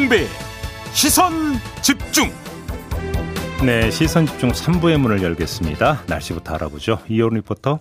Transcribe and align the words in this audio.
김종배 0.00 0.26
시선 0.94 1.32
집중 1.82 2.30
네, 3.64 3.90
시선 3.90 4.26
집중 4.26 4.50
3부의 4.50 4.96
문을 4.96 5.22
열겠습니다. 5.22 6.04
날씨부터 6.06 6.54
알아보죠. 6.54 7.00
이효은 7.10 7.34
리포터. 7.34 7.78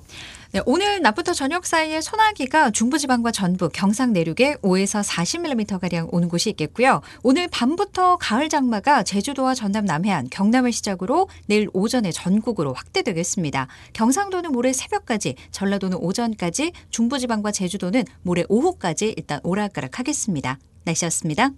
네, 0.52 0.60
오늘 0.66 1.02
낮부터 1.02 1.32
저녁 1.32 1.66
사이에 1.66 2.02
소나기가 2.02 2.72
중부지방과 2.72 3.32
전북, 3.32 3.72
경상 3.72 4.12
내륙에 4.12 4.56
5에서 4.62 5.02
40mm가량 5.02 6.10
오는 6.12 6.28
곳이 6.28 6.50
있겠고요. 6.50 7.00
오늘 7.24 7.48
밤부터 7.48 8.18
가을 8.18 8.50
장마가 8.50 9.04
제주도와 9.04 9.56
전남 9.56 9.86
남해안, 9.86 10.30
경남을 10.30 10.74
시작으로 10.74 11.30
내일 11.46 11.70
오전에 11.72 12.12
전국으로 12.12 12.74
확대되겠습니다. 12.74 13.68
경상도는 13.94 14.52
모레 14.52 14.74
새벽까지, 14.74 15.36
전라도는 15.52 15.98
오전까지, 16.02 16.74
중부지방과 16.90 17.54
제주도는 17.54 18.04
모레 18.24 18.44
오후까지 18.50 19.14
일단 19.16 19.40
오락가락하겠습니다. 19.44 20.60
날씨였습니다. 20.84 21.52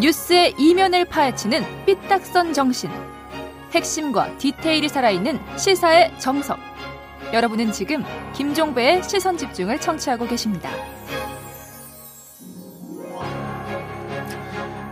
뉴스의 0.00 0.54
이면을 0.56 1.04
파헤치는 1.04 1.84
삐딱선 1.84 2.54
정신. 2.54 2.88
핵심과 3.72 4.38
디테일이 4.38 4.88
살아있는 4.88 5.38
시사의 5.58 6.18
정석. 6.18 6.58
여러분은 7.34 7.70
지금 7.70 8.02
김종배의 8.34 9.02
시선 9.02 9.36
집중을 9.36 9.78
청취하고 9.78 10.26
계십니다. 10.26 10.70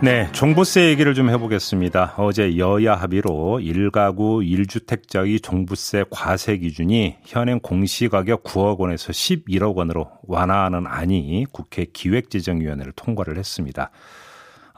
네, 0.01 0.31
종부세 0.31 0.89
얘기를 0.89 1.13
좀 1.13 1.29
해보겠습니다. 1.29 2.13
어제 2.17 2.55
여야 2.57 2.95
합의로 2.95 3.59
1가구 3.61 4.45
1주택자의 4.47 5.43
종부세 5.43 6.05
과세 6.09 6.57
기준이 6.57 7.17
현행 7.25 7.59
공시가격 7.59 8.43
9억 8.43 8.77
원에서 8.77 9.11
11억 9.11 9.75
원으로 9.75 10.11
완화하는 10.27 10.85
안이 10.87 11.47
국회 11.51 11.85
기획재정위원회를 11.91 12.93
통과를 12.93 13.37
했습니다. 13.37 13.91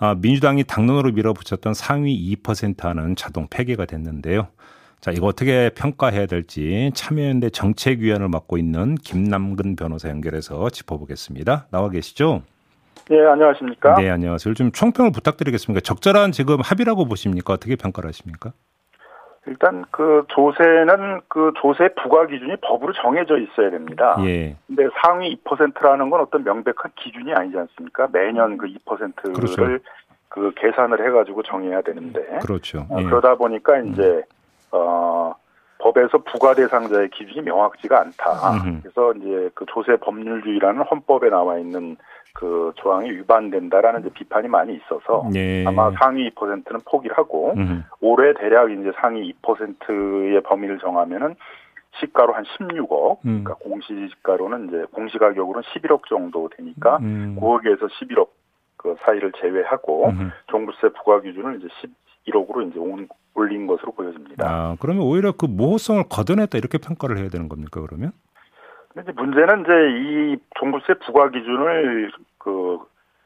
아, 0.03 0.15
민주당이 0.15 0.63
당론으로 0.63 1.11
밀어붙였던 1.11 1.75
상위 1.75 2.35
2% 2.41 2.81
하는 2.81 3.15
자동 3.15 3.45
폐기가 3.47 3.85
됐는데요. 3.85 4.47
자, 4.99 5.11
이거 5.11 5.27
어떻게 5.27 5.69
평가해야 5.69 6.25
될지 6.25 6.89
참여연대 6.95 7.51
정책위원을 7.51 8.27
맡고 8.27 8.57
있는 8.57 8.95
김남근 8.95 9.75
변호사 9.75 10.09
연결해서 10.09 10.71
짚어보겠습니다. 10.71 11.67
나와 11.69 11.89
계시죠? 11.91 12.41
네, 13.11 13.19
안녕하십니까? 13.19 13.93
네, 13.99 14.09
안녕하세요. 14.09 14.55
좀 14.55 14.71
총평을 14.71 15.11
부탁드리겠습니다. 15.11 15.81
적절한 15.81 16.31
지금 16.31 16.61
합의라고 16.61 17.05
보십니까? 17.05 17.53
어떻게 17.53 17.75
평가를 17.75 18.07
하십니까? 18.07 18.53
일단 19.47 19.85
그 19.89 20.23
조세는 20.27 21.21
그 21.27 21.51
조세 21.57 21.89
부과 21.95 22.27
기준이 22.27 22.55
법으로 22.61 22.93
정해져 22.93 23.37
있어야 23.39 23.71
됩니다. 23.71 24.15
예. 24.19 24.55
근데 24.67 24.87
상위 25.01 25.35
2%라는 25.43 26.09
건 26.09 26.21
어떤 26.21 26.43
명백한 26.43 26.91
기준이 26.95 27.33
아니지 27.33 27.57
않습니까? 27.57 28.07
매년 28.11 28.57
그 28.57 28.67
2%를 28.67 29.33
그렇죠. 29.33 29.83
그 30.29 30.53
계산을 30.55 31.05
해가지고 31.05 31.43
정해야 31.43 31.81
되는데 31.81 32.21
그렇죠. 32.41 32.85
어, 32.89 32.97
예. 32.99 33.03
그러다 33.03 33.35
보니까 33.35 33.79
이제 33.79 34.23
어 34.71 35.33
법에서 35.79 36.19
부과 36.19 36.53
대상자의 36.53 37.09
기준이 37.09 37.41
명확지가 37.41 37.99
않다. 37.99 38.51
음흠. 38.53 38.81
그래서 38.83 39.13
이제 39.13 39.49
그 39.55 39.65
조세 39.65 39.97
법률주의라는 39.97 40.83
헌법에 40.83 41.29
나와 41.29 41.57
있는 41.57 41.97
그 42.33 42.71
조항이 42.75 43.11
위반된다라는 43.11 44.09
비판이 44.13 44.47
많이 44.47 44.75
있어서 44.75 45.29
예. 45.35 45.65
아마 45.65 45.91
상위 45.99 46.29
2%는 46.31 46.79
포기를 46.85 47.17
하고 47.17 47.53
음흠. 47.55 47.81
올해 47.99 48.33
대략 48.33 48.71
이제 48.71 48.91
상위 49.01 49.33
2%의 49.41 50.41
범위를 50.43 50.79
정하면은 50.79 51.35
시가로 51.99 52.33
한 52.33 52.45
16억, 52.45 53.17
음. 53.25 53.43
그러니까 53.43 53.53
공시지가로는 53.55 54.69
이제 54.69 54.85
공시가격으로는 54.93 55.61
11억 55.73 56.05
정도 56.07 56.49
되니까 56.55 56.97
음. 57.01 57.37
9억에서 57.39 57.89
11억 57.89 58.29
그 58.77 58.95
사이를 59.01 59.33
제외하고 59.39 60.07
음흠. 60.09 60.29
종부세 60.47 60.89
부과 60.97 61.19
기준을 61.19 61.57
이제 61.59 61.67
11억으로 62.27 62.69
이제 62.69 62.79
온- 62.79 63.09
올린 63.33 63.67
것으로 63.67 63.91
보여집니다. 63.91 64.45
아, 64.49 64.75
그러면 64.79 65.03
오히려 65.03 65.31
그 65.33 65.45
모호성을 65.45 66.03
걷어냈다 66.09 66.57
이렇게 66.57 66.77
평가를 66.77 67.17
해야 67.17 67.29
되는 67.29 67.47
겁니까, 67.49 67.81
그러면? 67.81 68.11
근데 68.93 69.11
문제는 69.13 69.61
이제 69.61 69.71
이 69.99 70.37
종부세 70.59 70.95
부과 71.05 71.29
기준을 71.29 72.11
그 72.43 72.79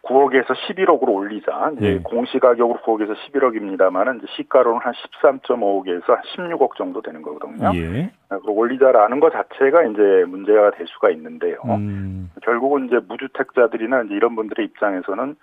9억에서 0.03 0.53
11억으로 0.53 1.09
올리자. 1.09 1.71
이제 1.77 1.85
예. 1.85 1.99
공시 1.99 2.37
가격으로 2.37 2.79
9억에서 2.79 3.15
11억입니다만은 3.15 4.17
이제 4.17 4.27
시가로는 4.35 4.79
한 4.81 4.93
13.5억에서 4.93 6.07
한 6.07 6.21
16억 6.35 6.75
정도 6.77 7.01
되는 7.01 7.23
거거든요. 7.23 7.71
예. 7.75 8.11
그리고 8.29 8.53
올리자라는 8.53 9.19
것 9.19 9.33
자체가 9.33 9.83
이제 9.85 10.25
문제가 10.27 10.71
될 10.71 10.85
수가 10.87 11.09
있는데요. 11.09 11.57
음. 11.65 12.29
결국은 12.43 12.85
이제 12.85 12.99
무주택자들이나 13.07 14.03
이제 14.03 14.13
이런 14.13 14.35
분들의 14.35 14.65
입장에서는 14.65 15.35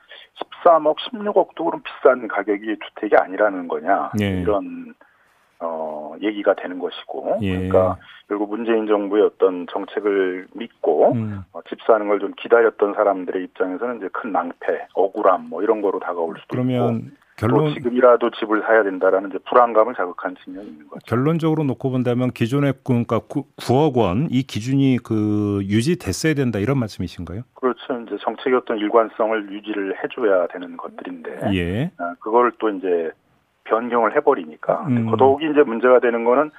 13억, 0.64 0.96
16억도 1.10 1.64
그럼 1.64 1.82
비싼 1.82 2.28
가격이 2.28 2.76
주택이 2.86 3.16
아니라는 3.16 3.66
거냐 3.66 4.12
예. 4.20 4.42
이런 4.42 4.94
어 5.62 6.14
얘기가 6.20 6.54
되는 6.54 6.78
것이고 6.78 7.38
예. 7.42 7.54
그러니까 7.54 7.96
결국 8.28 8.50
문재인 8.50 8.86
정부의 8.86 9.24
어떤 9.24 9.66
정책을 9.70 10.48
믿고 10.54 11.12
음. 11.12 11.40
어, 11.52 11.60
집 11.68 11.80
사는 11.86 12.06
걸 12.08 12.18
좀 12.18 12.32
기다렸던 12.36 12.94
사람들의 12.94 13.42
입장에서는 13.44 13.96
이제 13.98 14.08
큰 14.12 14.32
낭패, 14.32 14.86
억울함 14.94 15.48
뭐 15.48 15.62
이런 15.62 15.80
거로 15.82 15.98
다가올 15.98 16.36
수도 16.40 16.44
있고 16.44 16.48
그러면 16.64 17.10
또 17.40 17.46
결론 17.48 17.74
지금이라도 17.74 18.30
집을 18.30 18.62
사야 18.62 18.84
된다라는 18.84 19.30
이제 19.30 19.38
불안감을 19.48 19.94
자극한 19.94 20.36
측면이 20.44 20.68
있는 20.68 20.86
거죠. 20.88 21.00
결론적으로 21.06 21.64
놓고 21.64 21.90
본다면 21.90 22.30
기존의 22.30 22.74
그- 22.74 22.82
그러니까 22.84 23.18
9억 23.20 23.96
원 23.96 24.28
이 24.30 24.42
기준이 24.44 24.98
그 25.02 25.60
유지됐어야 25.64 26.34
된다 26.34 26.58
이런 26.60 26.78
말씀이신가요? 26.78 27.42
그렇죠. 27.54 28.00
이제 28.06 28.16
정책의 28.20 28.58
어떤 28.58 28.78
일관성을 28.78 29.50
유지를 29.52 29.94
해줘야 30.04 30.46
되는 30.48 30.76
것들인데 30.76 31.38
예. 31.54 31.90
아, 31.98 32.14
그걸 32.20 32.52
또 32.58 32.68
이제 32.70 33.10
변경을 33.64 34.16
해버리니까 34.16 34.86
음. 34.88 35.10
더더욱이 35.10 35.50
이제 35.50 35.62
문제가 35.62 36.00
되는 36.00 36.24
거는 36.24 36.50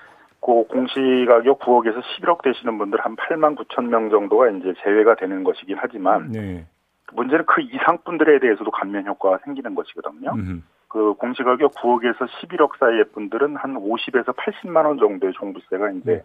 그 0.42 0.64
공시가격 0.68 1.60
9억에서 1.60 2.02
11억 2.02 2.42
되시는 2.42 2.78
분들 2.78 3.00
한 3.00 3.16
8만 3.16 3.56
9천 3.58 3.88
명 3.88 4.10
정도가 4.10 4.50
이제 4.50 4.74
제외가 4.84 5.16
되는 5.16 5.44
것이긴 5.44 5.78
하지만 5.80 6.32
네. 6.32 6.66
문제는 7.14 7.46
그 7.46 7.62
이상 7.62 8.00
분들에 8.04 8.40
대해서도 8.40 8.70
감면 8.72 9.06
효과가 9.06 9.40
생기는 9.46 9.74
것이거든요. 9.76 10.34
음. 10.36 10.64
그 10.90 11.14
공시가격 11.14 11.74
9억에서 11.74 12.28
11억 12.28 12.78
사이의 12.78 13.06
분들은 13.14 13.56
한 13.56 13.76
50에서 13.76 14.36
80만 14.36 14.86
원 14.86 15.00
정도의 15.00 15.34
종부세가 15.34 15.92
이제 15.92 16.24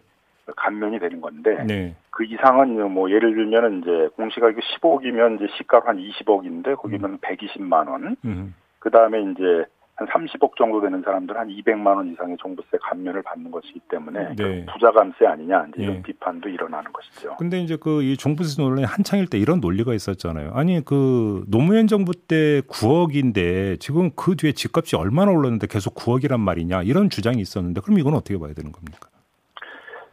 감면이 0.55 0.99
되는 0.99 1.21
건데 1.21 1.63
네. 1.65 1.95
그 2.11 2.23
이상은 2.23 2.91
뭐 2.91 3.09
예를 3.09 3.33
들면은 3.33 3.81
이제 3.81 4.09
공시가격 4.15 4.59
15억이면 4.59 5.37
이제 5.37 5.47
시가로 5.57 5.87
한 5.87 5.97
20억인데 5.97 6.75
거기면 6.75 7.19
120만 7.19 7.89
원. 7.89 8.15
음. 8.25 8.53
그 8.79 8.89
다음에 8.89 9.21
이제 9.21 9.65
한 9.99 10.07
30억 10.07 10.55
정도 10.55 10.79
되는 10.81 11.01
사람들은 11.01 11.39
한 11.39 11.49
200만 11.49 11.87
원 11.97 12.07
이상의 12.13 12.37
종부세 12.37 12.77
감면을 12.81 13.21
받는 13.21 13.51
것이기 13.51 13.81
때문에 13.89 14.29
네. 14.35 14.65
그 14.65 14.65
부자 14.71 14.91
감세 14.91 15.25
아니냐 15.25 15.67
이런 15.75 15.95
예. 15.97 16.01
비판도 16.01 16.47
일어나는 16.47 16.91
것이죠. 16.93 17.35
근데 17.37 17.59
이제 17.59 17.75
그 17.75 17.99
이 18.01 18.15
종부세 18.15 18.61
논란이 18.61 18.85
한창일 18.85 19.27
때 19.27 19.37
이런 19.37 19.59
논리가 19.59 19.93
있었잖아요. 19.93 20.51
아니 20.53 20.83
그 20.85 21.43
노무현 21.49 21.87
정부 21.87 22.13
때 22.13 22.61
9억인데 22.61 23.77
지금 23.81 24.11
그 24.15 24.35
뒤에 24.37 24.53
집값이 24.53 24.95
얼마나 24.95 25.31
올랐는데 25.31 25.67
계속 25.67 25.95
9억이란 25.95 26.39
말이냐 26.39 26.83
이런 26.83 27.09
주장이 27.09 27.39
있었는데 27.41 27.81
그럼 27.81 27.99
이건 27.99 28.13
어떻게 28.13 28.39
봐야 28.39 28.53
되는 28.53 28.71
겁니까? 28.71 29.09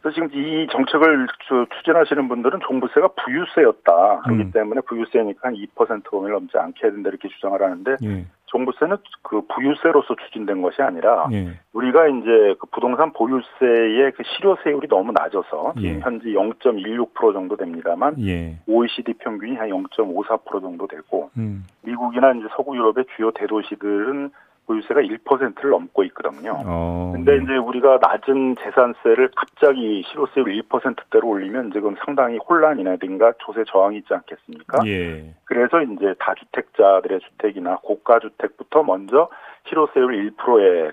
그래서 0.01 0.13
지금 0.15 0.29
이 0.33 0.67
정책을 0.71 1.27
추- 1.47 1.65
추진하시는 1.77 2.27
분들은 2.27 2.59
종부세가 2.67 3.09
부유세였다. 3.23 4.21
그렇기 4.23 4.43
음. 4.43 4.51
때문에 4.51 4.51
때문에 4.51 4.81
부유세니까 4.81 5.47
한 5.49 5.55
2% 5.55 6.03
범위를 6.11 6.33
넘지 6.35 6.57
않게 6.57 6.79
해야 6.83 6.91
된다 6.91 7.09
이렇게 7.09 7.27
주장을 7.29 7.61
하는데 7.61 7.95
예. 8.03 8.25
종부세는 8.47 8.97
그 9.21 9.41
부유세로서 9.47 10.15
추진된 10.15 10.61
것이 10.61 10.81
아니라 10.81 11.27
예. 11.31 11.59
우리가 11.73 12.07
이제 12.07 12.55
그 12.59 12.67
부동산 12.71 13.11
보유세의 13.13 14.11
그 14.13 14.23
실효세율이 14.23 14.87
너무 14.87 15.11
낮아서 15.11 15.73
지금 15.75 15.89
예. 15.95 15.99
현재 15.99 16.29
0.16% 16.29 17.33
정도 17.33 17.55
됩니다만 17.55 18.15
예. 18.25 18.57
OECD 18.67 19.13
평균이 19.13 19.55
한 19.55 19.69
0.54% 19.69 20.61
정도 20.61 20.87
되고 20.87 21.29
음. 21.37 21.65
미국이나 21.83 22.31
이제 22.33 22.47
서구 22.55 22.75
유럽의 22.75 23.05
주요 23.15 23.31
대도시들은 23.31 24.31
보유세가 24.67 25.01
1%를 25.01 25.71
넘고 25.71 26.03
있거든요. 26.05 26.61
어. 26.65 27.11
근데 27.15 27.37
이제 27.37 27.55
우리가 27.55 27.99
낮은 28.01 28.55
재산세를 28.57 29.31
갑자기 29.35 30.03
실효세율 30.07 30.61
1%대로 30.61 31.29
올리면 31.29 31.71
지금 31.71 31.95
상당히 32.05 32.37
혼란이라든가 32.37 33.33
조세 33.39 33.63
저항이 33.65 33.97
있지 33.97 34.13
않겠습니까? 34.13 34.79
예. 34.85 35.33
그래서 35.45 35.81
이제 35.81 36.13
다주택자들의 36.19 37.19
주택이나 37.21 37.77
고가 37.77 38.19
주택부터 38.19 38.83
먼저 38.83 39.29
실효세율 39.69 40.35
1%에 40.35 40.91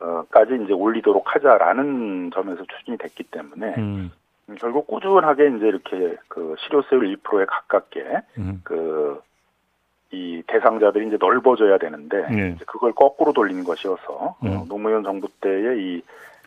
어까지 0.00 0.58
이제 0.64 0.72
올리도록 0.72 1.34
하자라는 1.34 2.30
점에서 2.32 2.64
추진이 2.64 2.96
됐기 2.96 3.24
때문에 3.24 3.74
음. 3.76 4.10
음, 4.48 4.56
결국 4.58 4.86
꾸준하게 4.86 5.56
이제 5.56 5.68
이렇게 5.68 6.16
그 6.28 6.56
실효세율 6.60 7.16
1%에 7.16 7.44
가깝게 7.44 8.04
음. 8.38 8.60
그 8.64 9.20
이 10.12 10.42
대상자들이 10.46 11.06
이제 11.06 11.16
넓어져야 11.20 11.78
되는데 11.78 12.26
네. 12.28 12.56
그걸 12.66 12.92
거꾸로 12.92 13.32
돌리는 13.32 13.62
것이어서 13.62 14.36
음. 14.42 14.48
어, 14.48 14.64
노무현 14.68 15.04
정부 15.04 15.28
때의 15.40 15.78
이 15.78 16.02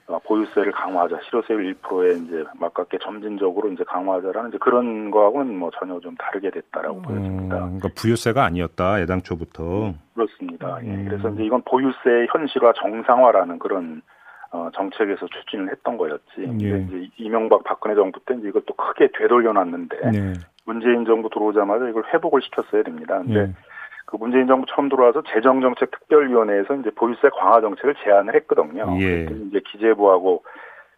어, 0.08 0.20
보유세를 0.20 0.74
강화하자, 0.74 1.20
실효세율 1.24 1.76
1%에 1.76 2.18
이제 2.18 2.44
맞게 2.60 2.98
점진적으로 3.02 3.70
이제 3.72 3.86
강화하자라는 3.86 4.50
이제 4.50 4.58
그런 4.60 5.12
거하고는 5.12 5.58
뭐 5.58 5.72
전혀 5.80 5.98
좀 6.02 6.14
다르게 6.16 6.50
됐다라고 6.50 7.02
보여집니다. 7.02 7.56
음, 7.56 7.80
그러니까 7.80 7.90
부유세가 7.96 8.44
아니었다 8.44 9.00
애당초부터. 9.00 9.94
그렇습니다. 10.14 10.78
예, 10.84 10.90
음. 10.90 11.06
그래서 11.08 11.30
이제 11.30 11.46
이건 11.46 11.62
보유세 11.62 12.28
현실화 12.32 12.74
정상화라는 12.74 13.60
그런 13.60 14.02
어, 14.54 14.70
정책에서 14.76 15.26
추진을 15.28 15.72
했던 15.72 15.98
거였지. 15.98 16.24
예. 16.38 16.78
이제 16.78 17.10
이명박 17.18 17.64
박근혜 17.64 17.96
정부 17.96 18.20
때 18.24 18.36
이걸 18.40 18.62
또 18.68 18.76
크게 18.76 19.10
되돌려놨는데 19.18 20.12
네. 20.12 20.34
문재인 20.66 21.06
정부 21.06 21.30
들어오자마자 21.30 21.90
이걸 21.90 22.04
회복을 22.14 22.42
시켰어야 22.44 22.84
됩니다. 22.84 23.18
근데 23.18 23.40
예. 23.40 23.50
그 24.06 24.18
문재인 24.18 24.46
정부 24.46 24.68
처음 24.70 24.90
들어와서 24.90 25.24
재정정책 25.34 25.90
특별위원회에서 25.90 26.76
이제 26.76 26.92
보유세 26.92 27.30
강화 27.30 27.62
정책을 27.62 27.96
제안을 28.04 28.36
했거든요. 28.36 28.96
예. 29.00 29.26
그랬더니 29.26 29.48
이제 29.48 29.62
기재부하고 29.72 30.44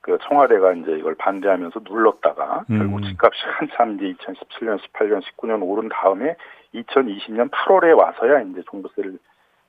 그 0.01 0.17
청와대가 0.27 0.73
이제 0.73 0.91
이걸 0.91 1.15
반대하면서 1.15 1.79
눌렀다가 1.89 2.65
음. 2.69 2.77
결국 2.77 3.03
집값이 3.05 3.39
한참 3.57 3.95
이제 3.95 4.13
2017년, 4.19 4.79
18년, 4.79 5.21
19년 5.21 5.61
오른 5.63 5.87
다음에 5.87 6.35
2020년 6.73 7.49
8월에 7.51 7.97
와서야 7.97 8.41
이제 8.41 8.61
종부세를 8.69 9.17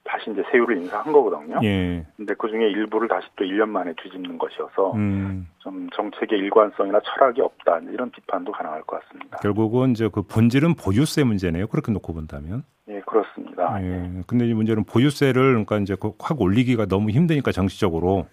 다시 0.07 0.31
이제 0.31 0.43
세율을 0.51 0.79
인상한 0.79 1.13
거거든요. 1.13 1.61
예. 1.63 2.07
근데 2.17 2.35
그 2.35 2.49
중에 2.49 2.69
일부를 2.71 3.09
다시 3.09 3.27
또 3.37 3.45
1년 3.45 3.69
만에 3.69 3.93
뒤집는 4.03 4.39
것이어서 4.39 4.93
음. 4.95 5.47
좀 5.59 5.89
정책의 5.95 6.39
일관성이나 6.39 7.01
철학이 7.01 7.41
없다 7.41 7.81
이런 7.93 8.11
비판도 8.11 8.53
가능할 8.53 8.83
것 8.83 9.01
같습니다. 9.01 9.39
결국은 9.39 9.91
이제 9.91 10.09
그 10.13 10.23
본질은 10.23 10.75
보유세 10.75 11.25
문제네요. 11.25 11.67
그렇게 11.67 11.93
놓고 11.93 12.15
본다면. 12.15 12.63
예, 12.89 13.01
그렇습니다. 13.01 13.83
예. 13.83 14.23
근데 14.27 14.47
이 14.47 14.55
문제는 14.55 14.85
보유세를 14.85 15.65
그러니까 15.65 15.79
이제 15.79 15.97
그확 15.97 16.41
올리기가 16.41 16.87
너무 16.87 17.11
힘드니까 17.11 17.53
정치적으로. 17.53 18.27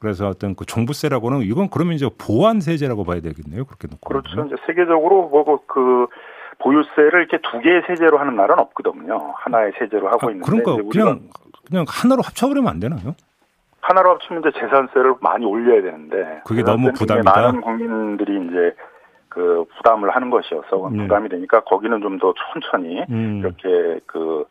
그래서 0.00 0.28
어떤 0.28 0.54
그 0.54 0.64
종부세라고는 0.64 1.42
이건 1.42 1.68
그러면 1.68 1.92
이제 1.92 2.08
보완 2.18 2.60
세제라고 2.60 3.04
봐야 3.04 3.20
되겠네요. 3.20 3.66
그렇게 3.66 3.86
놓고. 3.86 4.08
그렇죠. 4.08 4.30
보면. 4.34 4.46
이제 4.46 4.56
세계적으로 4.66 5.28
뭐그 5.28 6.06
보유세를 6.62 7.20
이렇게 7.20 7.38
두 7.38 7.60
개의 7.60 7.82
세제로 7.86 8.18
하는 8.18 8.36
나라는 8.36 8.62
없거든요. 8.64 9.32
하나의 9.36 9.72
세제로 9.78 10.08
하고 10.08 10.28
아, 10.28 10.30
있는데 10.30 10.50
그러니까 10.50 10.88
그냥 10.90 11.20
그냥 11.66 11.84
하나로 11.88 12.22
합쳐버리면 12.22 12.68
안 12.70 12.80
되나요? 12.80 13.14
하나로 13.80 14.10
합치면 14.12 14.42
이제 14.42 14.60
재산세를 14.60 15.14
많이 15.20 15.44
올려야 15.46 15.82
되는데 15.82 16.42
그게 16.44 16.62
너무 16.62 16.92
부담이다? 16.92 17.30
많은 17.32 17.60
국민들이 17.60 18.46
이제 18.46 18.74
그 19.28 19.64
부담을 19.76 20.10
하는 20.10 20.28
것이어서 20.30 20.90
네. 20.92 20.98
부담이 21.02 21.28
되니까 21.28 21.60
거기는 21.60 22.00
좀 22.00 22.18
더 22.18 22.34
천천히 22.52 23.04
음. 23.08 23.38
이렇게 23.40 24.00
그 24.06 24.44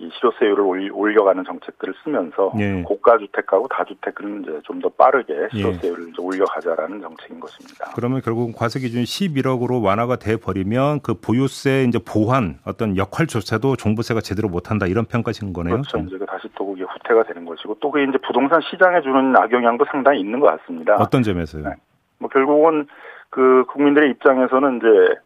이 0.00 0.08
실효세율을 0.14 0.90
올려가는 0.94 1.44
정책들을 1.44 1.92
쓰면서 2.02 2.52
예. 2.58 2.82
고가 2.82 3.18
주택하고 3.18 3.68
다주택은 3.68 4.42
이제 4.42 4.60
좀 4.64 4.80
더 4.80 4.88
빠르게 4.88 5.34
예. 5.34 5.58
실효세율을 5.58 6.08
이제 6.08 6.22
올려가자라는 6.22 7.02
정책인 7.02 7.38
것입니다. 7.38 7.92
그러면 7.94 8.22
결국 8.24 8.56
과세 8.56 8.80
기준이 8.80 9.04
11억으로 9.04 9.84
완화가 9.84 10.16
돼 10.16 10.38
버리면 10.38 11.00
그 11.02 11.12
보유세 11.20 11.84
이제 11.86 11.98
보완 11.98 12.60
어떤 12.64 12.96
역할조차도 12.96 13.76
종부세가 13.76 14.22
제대로 14.22 14.48
못한다 14.48 14.86
이런 14.86 15.04
평가신 15.04 15.52
거네요. 15.52 15.82
그렇죠. 15.82 15.98
이제 15.98 16.16
그 16.16 16.24
다시 16.24 16.48
또 16.54 16.64
그게 16.64 16.82
후퇴가 16.84 17.24
되는 17.24 17.44
것이고 17.44 17.76
또 17.80 17.90
그게 17.90 18.08
이제 18.08 18.16
부동산 18.26 18.62
시장에 18.62 19.02
주는 19.02 19.36
악영향도 19.36 19.84
상당히 19.90 20.20
있는 20.20 20.40
것 20.40 20.46
같습니다. 20.46 20.94
어떤 20.94 21.22
점에서요? 21.22 21.64
네. 21.64 21.74
뭐 22.18 22.30
결국은 22.30 22.86
그 23.28 23.64
국민들의 23.68 24.08
입장에서는 24.12 24.78
이제 24.78 25.20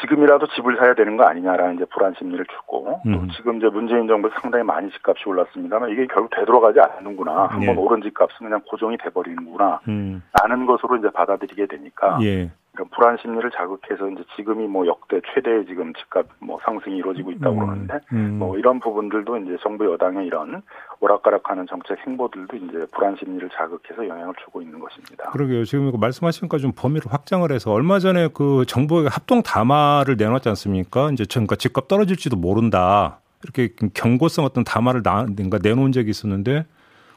지금이라도 0.00 0.46
집을 0.48 0.76
사야 0.78 0.94
되는 0.94 1.16
거 1.16 1.24
아니냐라는 1.24 1.76
이제 1.76 1.84
불안 1.86 2.14
심리를 2.18 2.44
주고 2.46 3.00
음. 3.06 3.12
또 3.12 3.32
지금 3.34 3.58
이제 3.58 3.68
문재인 3.68 4.08
정부에서 4.08 4.40
상당히 4.40 4.64
많이 4.64 4.90
집값이 4.90 5.28
올랐습니다만 5.28 5.90
이게 5.90 6.06
결국 6.06 6.30
되돌아가지 6.34 6.80
않는구나. 6.80 7.50
예. 7.60 7.66
한번 7.66 7.78
오른 7.78 8.00
집값은 8.00 8.46
그냥 8.46 8.60
고정이 8.66 8.96
돼 8.96 9.10
버리는구나. 9.10 9.80
음. 9.88 10.22
라는 10.40 10.66
것으로 10.66 10.96
이제 10.96 11.10
받아들이게 11.10 11.66
되니까 11.66 12.18
예. 12.22 12.50
이런 12.74 12.88
불안 12.88 13.18
심리를 13.20 13.50
자극해서 13.50 14.08
이제 14.08 14.24
지금이 14.34 14.66
뭐 14.66 14.86
역대 14.86 15.20
최대의 15.34 15.66
지금 15.66 15.92
집값 15.92 16.26
뭐 16.38 16.58
상승이 16.64 16.96
이루어지고 16.96 17.32
있다고 17.32 17.56
그러는데 17.56 18.00
음. 18.12 18.38
뭐 18.38 18.56
이런 18.56 18.80
부분들도 18.80 19.36
이제 19.38 19.58
정부 19.62 19.84
여당의 19.92 20.26
이런 20.26 20.62
오락가락하는 21.00 21.66
정책 21.66 21.98
행보들도 22.06 22.56
이제 22.56 22.86
불안 22.92 23.14
심리를 23.16 23.46
자극해서 23.50 24.08
영향을 24.08 24.34
주고 24.42 24.62
있는 24.62 24.80
것입니다. 24.80 25.30
그러게요. 25.30 25.64
지금 25.66 25.88
이거 25.88 25.98
말씀하시니까 25.98 26.56
좀 26.58 26.72
범위를 26.74 27.12
확장을 27.12 27.50
해서 27.52 27.70
얼마 27.72 27.98
전에 27.98 28.28
그 28.32 28.64
정부가 28.66 29.10
합동 29.10 29.42
담화를 29.42 30.16
내놨지 30.16 30.48
않습니까? 30.48 31.10
이제 31.12 31.24
그러니까 31.28 31.56
집값 31.56 31.88
떨어질지도 31.88 32.36
모른다. 32.36 33.20
이렇게 33.42 33.74
경고성 33.92 34.46
어떤 34.46 34.64
담화를 34.64 35.02
나, 35.02 35.26
그러니까 35.26 35.58
내놓은 35.62 35.92
적이 35.92 36.10
있었는데 36.10 36.64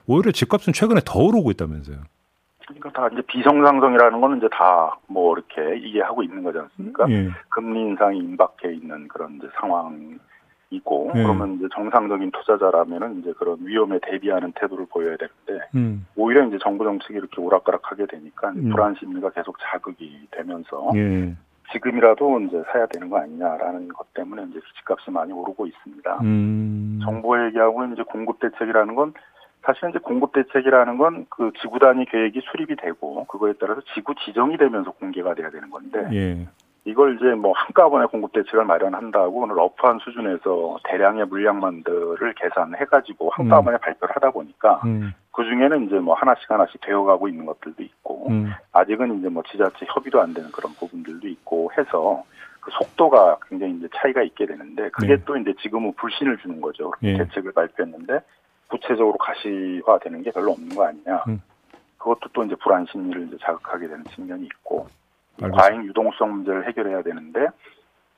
오히려 0.06 0.32
집값은 0.32 0.74
최근에 0.74 1.00
더 1.06 1.20
오르고 1.20 1.52
있다면서요. 1.52 1.98
그러니까 2.68 2.92
다 2.92 3.10
이제 3.12 3.22
비정상성이라는 3.28 4.22
거는 4.22 4.38
이제 4.38 4.48
다 4.52 4.92
뭐 5.08 5.34
이렇게 5.36 5.78
이해하고 5.78 6.24
있는 6.24 6.44
거지 6.44 6.60
않습니까? 6.60 7.10
예. 7.10 7.30
금리 7.50 7.80
인상이 7.82 8.20
임박해 8.20 8.74
있는 8.74 9.08
그런 9.08 9.36
이제 9.36 9.48
상황이고 9.62 11.12
예. 11.16 11.24
그러면 11.24 11.56
이제 11.56 11.68
정상적인 11.74 12.32
투자자라면은 12.32 13.20
이제 13.20 13.34
그런 13.38 13.58
위험에 13.62 14.00
대비하는 14.02 14.52
태도를 14.54 14.88
보여야 14.90 15.16
되는데 15.18 15.68
음. 15.76 16.06
오히려 16.16 16.46
이제 16.48 16.58
정부 16.62 16.84
정책이 16.84 17.14
이렇게 17.14 17.40
오락가락하게 17.42 18.08
되니까 18.08 18.50
음. 18.50 18.70
불안 18.72 18.96
심리가 18.96 19.30
계속 19.30 19.58
자극이 19.60 20.28
되면서 20.32 20.92
예. 20.96 21.34
지금이라도 21.72 22.42
이제 22.42 22.64
사야 22.72 22.86
되는 22.88 23.10
거 23.10 23.18
아니냐라는 23.18 23.88
것 23.88 24.14
때문에 24.14 24.44
이제 24.50 24.60
집값이 24.78 25.12
많이 25.12 25.32
오르고 25.34 25.66
있습니다. 25.66 26.20
음. 26.22 27.00
정부의 27.04 27.48
얘기하고는 27.48 27.94
이제 27.94 28.04
공급 28.04 28.40
대책이라는 28.40 28.96
건 28.96 29.14
사실 29.66 29.90
이제 29.90 30.00
공급 30.00 30.32
대책이라는 30.34 30.98
건 30.98 31.26
그 31.30 31.52
지구 31.62 31.80
단위 31.80 32.06
계획이 32.06 32.42
수립이 32.52 32.76
되고 32.78 33.26
그거에 33.26 33.54
따라서 33.60 33.82
지구 33.94 34.14
지정이 34.16 34.58
되면서 34.58 34.92
공개가 34.92 35.34
돼야 35.34 35.50
되는 35.50 35.70
건데 35.70 36.08
예. 36.14 36.48
이걸 36.86 37.16
이제 37.16 37.34
뭐 37.34 37.52
한꺼번에 37.56 38.06
공급 38.06 38.32
대책을 38.34 38.64
마련한다고 38.64 39.42
오늘 39.42 39.56
러프한 39.56 40.00
수준에서 40.00 40.78
대량의 40.84 41.26
물량만들을 41.26 42.34
계산해가지고 42.36 43.32
한꺼번에 43.32 43.78
발표를 43.78 44.16
하다 44.16 44.32
보니까 44.32 44.82
음. 44.86 45.14
그 45.32 45.44
중에는 45.44 45.88
이제 45.88 45.96
뭐 46.00 46.14
하나씩 46.14 46.50
하나씩 46.50 46.80
되어가고 46.82 47.28
있는 47.28 47.46
것들도 47.46 47.82
있고 47.82 48.30
음. 48.30 48.52
아직은 48.72 49.20
이제 49.20 49.30
뭐 49.30 49.44
지자체 49.52 49.86
협의도 49.88 50.22
안 50.22 50.34
되는 50.34 50.52
그런 50.52 50.74
부분들도 50.74 51.28
있고 51.28 51.72
해서 51.78 52.24
그 52.60 52.72
속도가 52.72 53.40
굉장히 53.50 53.76
이제 53.78 53.88
차이가 53.96 54.22
있게 54.22 54.46
되는데 54.46 54.90
그게 54.90 55.18
네. 55.18 55.24
또 55.26 55.38
이제 55.38 55.54
지금은 55.62 55.94
불신을 55.94 56.38
주는 56.38 56.62
거죠. 56.62 56.92
예. 57.04 57.18
대책을 57.18 57.52
발표했는데 57.52 58.22
구체적으로 58.68 59.18
가시화되는 59.18 60.24
게 60.24 60.32
별로 60.32 60.52
없는 60.52 60.76
거 60.76 60.86
아니냐. 60.86 61.24
음. 61.28 61.42
그것도 61.98 62.30
또 62.34 62.44
이제 62.44 62.56
불안 62.56 62.86
심리를 62.92 63.28
이제 63.28 63.38
자극하게 63.42 63.88
되는 63.88 64.04
측면이 64.16 64.46
있고 64.46 64.88
알겠습니다. 65.42 65.58
과잉 65.58 65.86
유동성 65.86 66.32
문제를 66.32 66.68
해결해야 66.68 67.02
되는데 67.02 67.48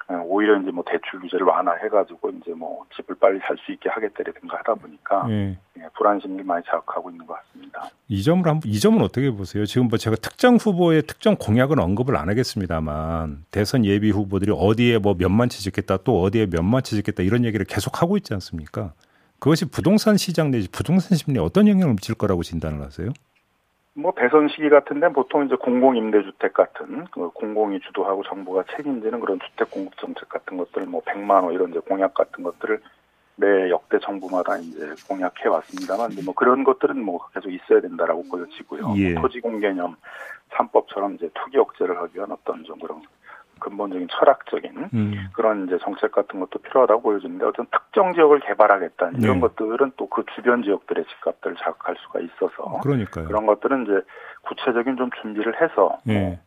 어, 0.10 0.24
오히려 0.26 0.58
이제 0.62 0.72
뭐 0.72 0.84
대출 0.86 1.20
규제를 1.20 1.46
완화해가지고 1.46 2.30
이제 2.30 2.54
뭐 2.54 2.86
집을 2.96 3.16
빨리 3.20 3.40
살 3.40 3.58
수 3.58 3.72
있게 3.74 3.90
하겠다든가 3.90 4.58
하다 4.60 4.76
보니까 4.76 5.26
예. 5.30 5.58
예, 5.78 5.88
불안 5.98 6.20
심리 6.22 6.44
많이 6.44 6.64
자극하고 6.66 7.10
있는 7.10 7.26
것 7.26 7.34
같습니다. 7.36 7.90
이 8.08 8.24
점을 8.24 8.46
한번 8.48 8.62
이 8.72 8.80
점은 8.80 9.02
어떻게 9.02 9.32
보세요? 9.32 9.66
지금 9.66 9.88
뭐 9.90 9.98
제가 9.98 10.16
특정 10.18 10.56
후보의 10.56 11.02
특정 11.04 11.36
공약은 11.36 11.80
언급을 11.80 12.16
안 12.16 12.30
하겠습니다만 12.30 13.46
대선 13.52 13.84
예비 13.86 14.12
후보들이 14.12 14.54
어디에 14.56 14.98
뭐 15.00 15.16
몇만 15.18 15.50
채 15.50 15.60
짓겠다 15.60 15.98
또 16.04 16.22
어디에 16.22 16.46
몇만 16.46 16.84
채 16.84 16.96
짓겠다 16.96 17.24
이런 17.24 17.44
얘기를 17.44 17.66
계속 17.66 18.02
하고 18.02 18.16
있지 18.18 18.34
않습니까? 18.34 18.94
그것이 19.40 19.70
부동산 19.70 20.18
시장 20.18 20.52
내지 20.52 20.70
부동산 20.70 21.18
심리에 21.18 21.42
어떤 21.42 21.68
영향을 21.68 21.94
미칠 21.94 22.16
거라고 22.16 22.44
진단을 22.44 22.82
하세요? 22.82 23.12
뭐 23.94 24.14
대선 24.16 24.48
시기 24.48 24.70
같은데 24.70 25.10
보통 25.10 25.46
이제 25.46 25.56
공공 25.56 25.98
임대주택 25.98 26.54
같은 26.54 27.06
그 27.06 27.30
공공이 27.30 27.80
주도하고 27.82 28.24
정부가 28.24 28.64
책임지는 28.76 29.20
그런 29.20 29.40
주택 29.40 29.72
공급 29.72 29.98
정책 29.98 30.30
같은 30.30 30.58
것들 30.58 30.86
뭐 30.86 31.02
100만 31.02 31.44
원 31.44 31.54
이런 31.54 31.72
이제 31.72 31.80
공약 31.80 32.14
같은 32.14 32.44
것들을 32.44 32.80
매 33.38 33.70
역대 33.70 33.98
정부마다 34.00 34.58
이제 34.58 34.94
공약해 35.08 35.48
왔습니다만 35.48 36.12
뭐 36.26 36.34
그런 36.34 36.64
것들은 36.64 37.02
뭐 37.02 37.28
계속 37.34 37.52
있어야 37.52 37.82
된다라고 37.82 38.24
보여지고요. 38.30 38.94
예. 38.98 39.14
뭐 39.14 39.24
토지 39.24 39.40
공개념 39.40 39.96
3법처럼 40.52 41.16
이제 41.16 41.30
투기 41.34 41.58
억제를 41.58 41.98
하기 41.98 42.18
위한 42.18 42.32
어떤 42.32 42.64
좀 42.64 42.80
그런 42.80 43.02
근본적인 43.60 44.08
철학적인 44.12 44.90
음. 44.94 45.28
그런 45.34 45.68
이제 45.68 45.78
정책 45.84 46.12
같은 46.12 46.40
것도 46.40 46.60
필요하다고 46.60 47.02
보여지는데 47.02 47.46
어떤 47.46 47.66
특정 47.68 48.14
지역을 48.14 48.40
개발하겠다 48.42 49.12
이런 49.20 49.36
네. 49.36 49.40
것들은 49.40 49.92
또 49.96 50.08
그 50.18 50.26
주변 50.34 50.64
지역들의 50.64 51.06
집값들을 51.06 51.58
자극할 51.58 51.96
수가 52.00 52.20
있어서 52.22 52.80
그러니까요. 52.82 53.28
그런 53.28 53.46
것들은 53.46 53.84
이제 53.84 54.02
구체적인 54.42 54.98
좀 54.98 55.12
준비를 55.22 55.62
해서 55.62 56.00
예. 56.08 56.20
뭐 56.20 56.38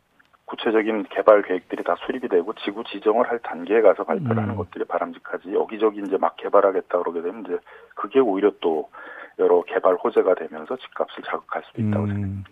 구체적인 0.43 1.05
개발 1.09 1.41
계획들이 1.43 1.83
다 1.85 1.95
수립이 2.05 2.27
되고 2.27 2.53
지구 2.65 2.83
지정을 2.83 3.29
할 3.29 3.39
단계에 3.39 3.79
가서 3.79 4.03
발표를 4.03 4.37
음. 4.37 4.43
하는 4.43 4.55
것들이 4.57 4.83
바람직하지 4.83 5.53
여기저기 5.53 6.01
이제 6.05 6.17
막 6.17 6.35
개발하겠다 6.35 6.99
그러게 6.99 7.21
되면 7.21 7.45
이제 7.45 7.57
그게 7.95 8.19
오히려 8.19 8.51
또 8.59 8.89
여러 9.39 9.63
개발 9.63 9.95
호재가 9.95 10.35
되면서 10.35 10.75
집값을 10.77 11.23
자극할 11.23 11.63
수도 11.67 11.81
있다고 11.81 12.03
음. 12.05 12.09
생각합니다. 12.09 12.51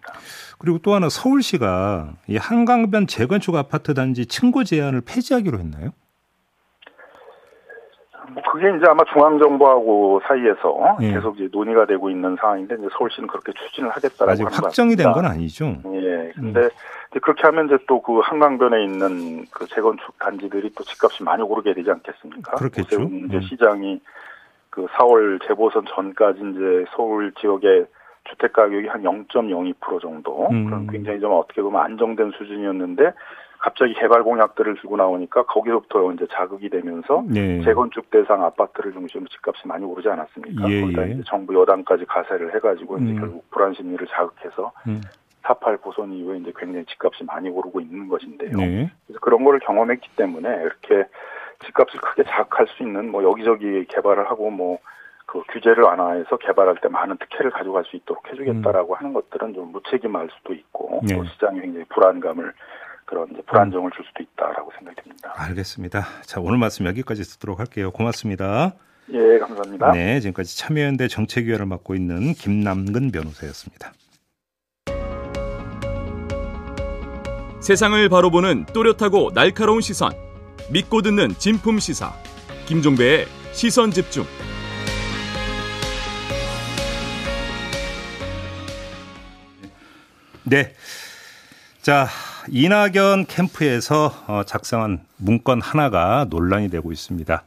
그리고 0.58 0.80
또 0.80 0.94
하나 0.94 1.10
서울시가 1.10 2.14
이 2.28 2.38
한강변 2.38 3.08
재건축 3.08 3.56
아파트 3.56 3.94
단지 3.94 4.26
층고 4.26 4.64
제한을 4.64 5.02
폐지하기로 5.02 5.60
했나요? 5.60 5.92
뭐 8.32 8.44
그게 8.52 8.70
이제 8.76 8.86
아마 8.88 9.04
중앙정부하고 9.12 10.22
사이에서 10.28 10.98
예. 11.02 11.14
계속 11.14 11.36
이제 11.40 11.50
논의가 11.52 11.86
되고 11.88 12.10
있는 12.12 12.36
상황인데 12.40 12.76
이제 12.76 12.88
서울시는 12.98 13.28
그렇게 13.28 13.52
추진을 13.54 13.90
하겠다라고 13.90 14.32
아직 14.32 14.44
확정이 14.52 14.96
된 14.96 15.12
건. 15.14 15.26
아니죠. 15.26 15.66
예. 15.94 16.32
근데 16.36 16.70
이제 17.12 17.20
그렇게 17.22 17.42
하면 17.44 17.66
이제 17.66 17.78
또 17.88 18.00
그 18.02 18.20
한강변에 18.20 18.84
있는 18.84 19.46
그 19.52 19.66
재건축 19.68 20.18
단지들이 20.20 20.72
또 20.76 20.84
집값이 20.84 21.24
많이 21.24 21.42
오르게 21.42 21.74
되지 21.74 21.90
않겠습니까? 21.90 22.52
그렇겠죠. 22.58 23.02
이제 23.02 23.38
음. 23.38 23.42
시장이 23.42 24.00
그 24.70 24.86
4월 24.86 25.46
재보선 25.48 25.86
전까지 25.94 26.40
이제 26.40 26.86
서울 26.96 27.32
지역의 27.40 27.88
주택 28.30 28.54
가격이 28.54 28.88
한 28.88 29.02
0.02% 29.02 30.02
정도 30.02 30.48
음. 30.52 30.66
그런 30.66 30.88
굉장히 30.88 31.20
좀 31.20 31.34
어떻게 31.34 31.62
보면 31.62 31.82
안정된 31.82 32.32
수준이었는데 32.38 33.12
갑자기 33.60 33.94
개발 33.96 34.24
공약들을 34.24 34.76
주고 34.76 34.96
나오니까 34.96 35.44
거기서부터 35.44 36.14
이제 36.14 36.26
자극이 36.32 36.70
되면서 36.70 37.24
네. 37.28 37.62
재건축 37.64 38.10
대상 38.10 38.44
아파트를 38.44 38.94
중심으로 38.94 39.28
집값이 39.28 39.68
많이 39.68 39.84
오르지 39.84 40.08
않았습니까? 40.08 40.70
예, 40.70 40.82
거기다 40.82 41.08
예. 41.08 41.12
이제 41.14 41.24
정부 41.26 41.54
여당까지 41.56 42.06
가세를 42.06 42.56
해가지고 42.56 43.00
이제 43.00 43.12
음. 43.12 43.20
결국 43.20 43.50
불안 43.52 43.74
심리를 43.74 44.06
자극해서 44.08 44.72
음. 44.88 45.02
4.8 45.44 45.82
보선 45.82 46.14
이후에 46.14 46.38
이제 46.38 46.54
굉장히 46.56 46.86
집값이 46.86 47.26
많이 47.26 47.50
오르고 47.50 47.82
있는 47.82 48.08
것인데요. 48.08 48.56
네. 48.56 48.92
그래서 49.06 49.20
그런 49.20 49.44
거를 49.44 49.60
경험했기 49.60 50.10
때문에 50.16 50.48
이렇게 50.62 51.10
집값을 51.66 52.00
크게 52.00 52.24
자극할 52.24 52.68
수 52.68 52.84
있는 52.84 53.12
뭐 53.12 53.24
여기저기 53.24 53.86
개발을 53.86 54.30
하고 54.30 54.50
뭐 54.50 54.80
그 55.32 55.44
규제를 55.54 55.84
완화해서 55.84 56.38
개발할 56.38 56.78
때 56.82 56.90
많은 56.90 57.18
특혜를 57.18 57.52
가져갈 57.52 57.86
수 57.86 57.96
있도록 57.96 58.28
해주겠다라고 58.32 58.96
하는 58.96 59.14
것들은 59.14 59.54
좀 59.54 59.72
무책임할 59.72 60.28
수도 60.36 60.54
있고 60.54 61.02
음. 61.02 61.06
네. 61.06 61.16
또 61.16 61.24
시장에 61.26 61.62
굉장히 61.62 61.86
불안감을 61.90 62.52
그런 63.06 63.28
이제 63.32 63.42
불안정을 63.44 63.92
줄 63.92 64.06
수도 64.06 64.24
있다라고 64.24 64.72
생각이 64.78 65.02
듭니다. 65.04 65.34
알겠습니다. 65.38 66.02
자, 66.24 66.42
오늘 66.42 66.58
말씀 66.58 66.86
여기까지 66.88 67.24
듣도록 67.24 67.60
할게요. 67.60 67.92
고맙습니다. 67.92 68.74
예, 69.12 69.40
감사합니다. 69.40 69.92
네, 69.92 70.20
지금까지 70.20 70.58
참여연대 70.58 71.08
정책위원을 71.08 71.66
맡고 71.68 71.94
있는 71.94 72.34
김남근 72.34 73.12
변호사였습니다. 73.12 73.92
세상을 77.62 78.10
바로 78.10 78.32
보는 78.32 78.66
또렷하고 78.74 79.32
날카로운 79.34 79.82
시선. 79.82 80.29
믿고 80.72 81.02
듣는 81.02 81.34
진품 81.40 81.80
시사. 81.80 82.14
김종배의 82.68 83.26
시선 83.54 83.92
집중. 83.92 84.24
네. 90.44 90.74
자, 91.82 92.08
이낙연 92.50 93.26
캠프에서 93.28 94.14
어, 94.28 94.44
작성한 94.46 95.00
문건 95.18 95.62
하나가 95.62 96.28
논란이 96.30 96.70
되고 96.70 96.92
있습니다. 96.92 97.44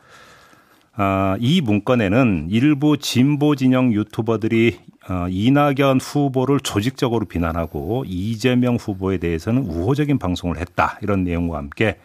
아, 0.94 1.36
이 1.38 1.60
문건에는 1.60 2.48
일부 2.50 2.96
진보 2.98 3.54
진영 3.54 3.92
유튜버들이 3.92 4.80
어, 5.08 5.26
이낙연 5.28 6.00
후보를 6.00 6.58
조직적으로 6.60 7.26
비난하고 7.26 8.04
이재명 8.06 8.76
후보에 8.76 9.18
대해서는 9.18 9.62
우호적인 9.62 10.18
방송을 10.18 10.58
했다. 10.58 10.98
이런 11.02 11.22
내용과 11.22 11.58
함께 11.58 11.98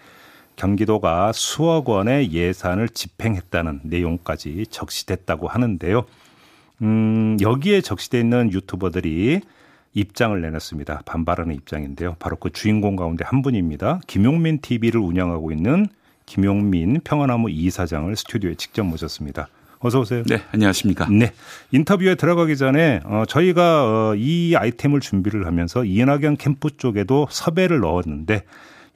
경기도가 0.58 1.32
수억 1.32 1.88
원의 1.88 2.34
예산을 2.34 2.90
집행했다는 2.90 3.82
내용까지 3.84 4.66
적시됐다고 4.70 5.48
하는데요. 5.48 6.06
음, 6.82 7.38
여기에 7.40 7.82
적시돼 7.82 8.20
있는 8.20 8.52
유튜버들이 8.52 9.40
입장을 9.94 10.40
내놨습니다. 10.40 11.04
반발하는 11.06 11.56
입장인데요. 11.56 12.16
바로 12.20 12.36
그 12.36 12.52
주인공 12.52 12.96
가운데 12.96 13.24
한 13.26 13.42
분입니다. 13.42 14.02
김용민 14.06 14.60
TV를 14.60 15.00
운영하고 15.00 15.52
있는 15.52 15.88
김용민 16.26 17.00
평화나무 17.04 17.50
이사장을 17.50 18.14
스튜디오에 18.16 18.56
직접 18.56 18.84
모셨습니다. 18.84 19.48
어서 19.80 20.00
오세요. 20.00 20.24
네, 20.26 20.42
안녕하십니까. 20.52 21.08
네. 21.10 21.32
인터뷰에 21.72 22.16
들어가기 22.16 22.58
전에 22.58 23.00
어, 23.06 23.24
저희가 23.28 23.86
어, 23.86 24.16
이 24.16 24.56
아이템을 24.56 25.00
준비를 25.00 25.46
하면서 25.46 25.86
이낙연 25.86 26.38
캠프 26.38 26.76
쪽에도 26.78 27.28
섭외를 27.30 27.80
넣었는데 27.80 28.44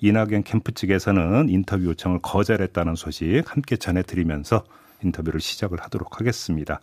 이낙연 0.01 0.43
캠프 0.43 0.73
측에서는 0.73 1.49
인터뷰 1.49 1.85
요청을 1.85 2.19
거절했다는 2.21 2.95
소식 2.95 3.43
함께 3.45 3.77
전해드리면서 3.77 4.63
인터뷰를 5.03 5.39
시작을 5.39 5.79
하도록 5.81 6.19
하겠습니다. 6.19 6.79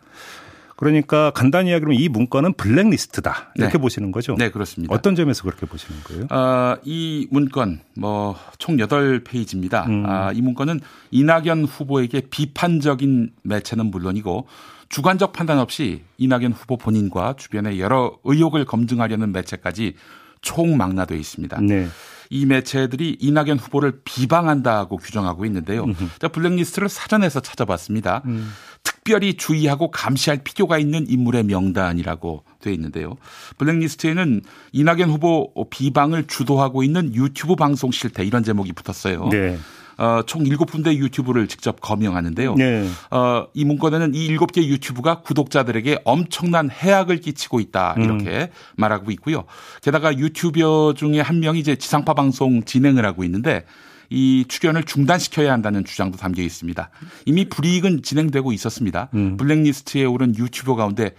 그러니까 0.76 1.32
간단히 1.32 1.70
이야기하면 1.70 1.98
이 1.98 2.08
문건은 2.08 2.52
블랙리스트다 2.54 3.52
이렇게 3.56 3.72
네. 3.72 3.78
보시는 3.78 4.12
거죠? 4.12 4.36
네, 4.38 4.48
그렇습니다. 4.48 4.94
어떤 4.94 5.16
점에서 5.16 5.42
그렇게 5.42 5.66
보시는 5.66 6.00
거예요? 6.04 6.26
어, 6.30 6.76
이 6.84 7.26
문건 7.30 7.80
뭐 7.96 8.36
총 8.58 8.76
8페이지입니다. 8.76 9.86
음. 9.88 10.04
아, 10.06 10.30
이 10.32 10.42
문건은 10.42 10.80
이낙연 11.10 11.64
후보에게 11.64 12.22
비판적인 12.30 13.32
매체는 13.42 13.86
물론이고 13.86 14.46
주관적 14.88 15.32
판단 15.32 15.58
없이 15.58 16.02
이낙연 16.18 16.52
후보 16.52 16.76
본인과 16.76 17.34
주변의 17.38 17.80
여러 17.80 18.18
의혹을 18.24 18.64
검증하려는 18.64 19.32
매체까지 19.32 19.94
총망라되어 20.42 21.16
있습니다. 21.16 21.60
네. 21.62 21.88
이 22.30 22.46
매체들이 22.46 23.18
이낙연 23.20 23.58
후보를 23.58 24.00
비방한다고 24.04 24.96
규정하고 24.96 25.44
있는데요. 25.46 25.86
자, 26.18 26.28
블랙리스트를 26.28 26.88
사전에서 26.88 27.40
찾아봤습니다. 27.40 28.22
음. 28.26 28.52
특별히 28.82 29.34
주의하고 29.34 29.90
감시할 29.90 30.42
필요가 30.44 30.78
있는 30.78 31.08
인물의 31.08 31.44
명단이라고 31.44 32.44
되어 32.60 32.72
있는데요. 32.72 33.16
블랙리스트에는 33.56 34.42
이낙연 34.72 35.10
후보 35.10 35.52
비방을 35.70 36.26
주도하고 36.26 36.82
있는 36.82 37.14
유튜브 37.14 37.56
방송 37.56 37.90
실태 37.90 38.24
이런 38.24 38.44
제목이 38.44 38.72
붙었어요. 38.72 39.28
네. 39.30 39.58
어, 39.98 40.22
총 40.26 40.44
7군데 40.44 40.94
유튜브를 40.96 41.48
직접 41.48 41.80
검명하는데요. 41.80 42.54
네. 42.54 42.88
어, 43.10 43.48
이 43.52 43.64
문건에는 43.64 44.14
이 44.14 44.28
7개 44.36 44.64
유튜브가 44.64 45.22
구독자들에게 45.22 46.02
엄청난 46.04 46.70
해악을 46.70 47.20
끼치고 47.20 47.58
있다. 47.60 47.96
이렇게 47.98 48.50
말하고 48.76 49.10
있고요. 49.12 49.44
게다가 49.82 50.16
유튜버 50.16 50.94
중에 50.94 51.20
한 51.20 51.40
명이 51.40 51.58
이제 51.58 51.74
지상파 51.74 52.14
방송 52.14 52.62
진행을 52.62 53.04
하고 53.04 53.24
있는데 53.24 53.64
이 54.08 54.44
출연을 54.46 54.84
중단시켜야 54.84 55.52
한다는 55.52 55.84
주장도 55.84 56.16
담겨 56.16 56.42
있습니다. 56.42 56.90
이미 57.26 57.48
불이익은 57.48 58.02
진행되고 58.02 58.52
있었습니다. 58.52 59.08
블랙리스트에 59.36 60.04
오른 60.04 60.34
유튜버 60.36 60.76
가운데 60.76 61.14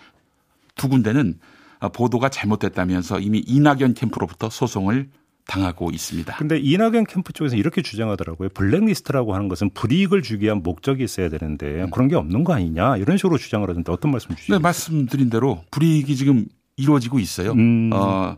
두 0.76 0.88
군데는 0.88 1.38
어, 1.82 1.90
보도가 1.90 2.30
잘못됐다면서 2.30 3.20
이미 3.20 3.44
이낙연 3.46 3.94
캠프로부터 3.94 4.50
소송을 4.50 5.10
당하고 5.50 5.90
있습니다. 5.92 6.36
근데 6.38 6.60
이낙연 6.60 7.06
캠프 7.06 7.34
쪽에서 7.34 7.56
이렇게 7.56 7.82
주장하더라고요. 7.82 8.50
블랙리스트라고 8.50 9.34
하는 9.34 9.50
것은 9.50 9.72
불이익을 9.72 10.22
주기 10.22 10.46
위한 10.46 10.62
목적이 10.62 11.04
있어야 11.04 11.30
되는데 11.30 11.88
그런 11.92 12.08
게 12.08 12.16
없는 12.16 12.44
거 12.44 12.54
아니냐 12.54 12.98
이런 12.98 13.18
식으로 13.18 13.38
주장을 13.38 13.68
하던데 13.68 13.92
어떤 13.92 14.12
말씀 14.12 14.36
주시죠? 14.36 14.54
네, 14.54 14.60
말씀드린 14.60 15.30
대로 15.30 15.64
불이익이 15.72 16.16
지금 16.16 16.46
이루어지고 16.78 17.20
있어요. 17.20 17.54
음. 17.54 17.90
어, 17.92 18.38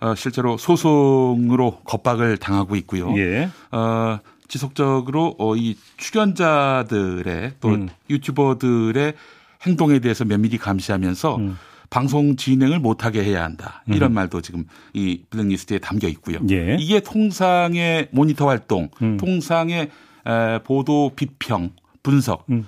어, 0.00 0.14
실제로 0.16 0.58
소송으로 0.58 1.80
겁박을 1.84 2.38
당하고 2.38 2.74
있고요. 2.76 3.16
예. 3.16 3.48
어, 3.70 4.18
지속적으로 4.48 5.36
어, 5.38 5.54
이 5.56 5.76
출연자들의 5.96 7.52
또 7.60 7.68
음. 7.68 7.88
유튜버들의 8.10 9.14
행동에 9.62 9.98
대해서 10.00 10.24
면밀히 10.24 10.58
감시하면서 10.58 11.36
음. 11.36 11.58
방송 11.90 12.36
진행을 12.36 12.78
못하게 12.80 13.24
해야 13.24 13.44
한다. 13.44 13.82
이런 13.86 14.12
말도 14.12 14.40
지금 14.42 14.64
이 14.92 15.22
블랙리스트에 15.30 15.78
담겨 15.78 16.08
있고요. 16.08 16.38
예. 16.50 16.76
이게 16.78 17.00
통상의 17.00 18.08
모니터 18.12 18.46
활동, 18.48 18.88
음. 19.02 19.16
통상의 19.16 19.90
에, 20.26 20.58
보도 20.64 21.12
비평, 21.16 21.70
분석 22.02 22.44
음. 22.50 22.66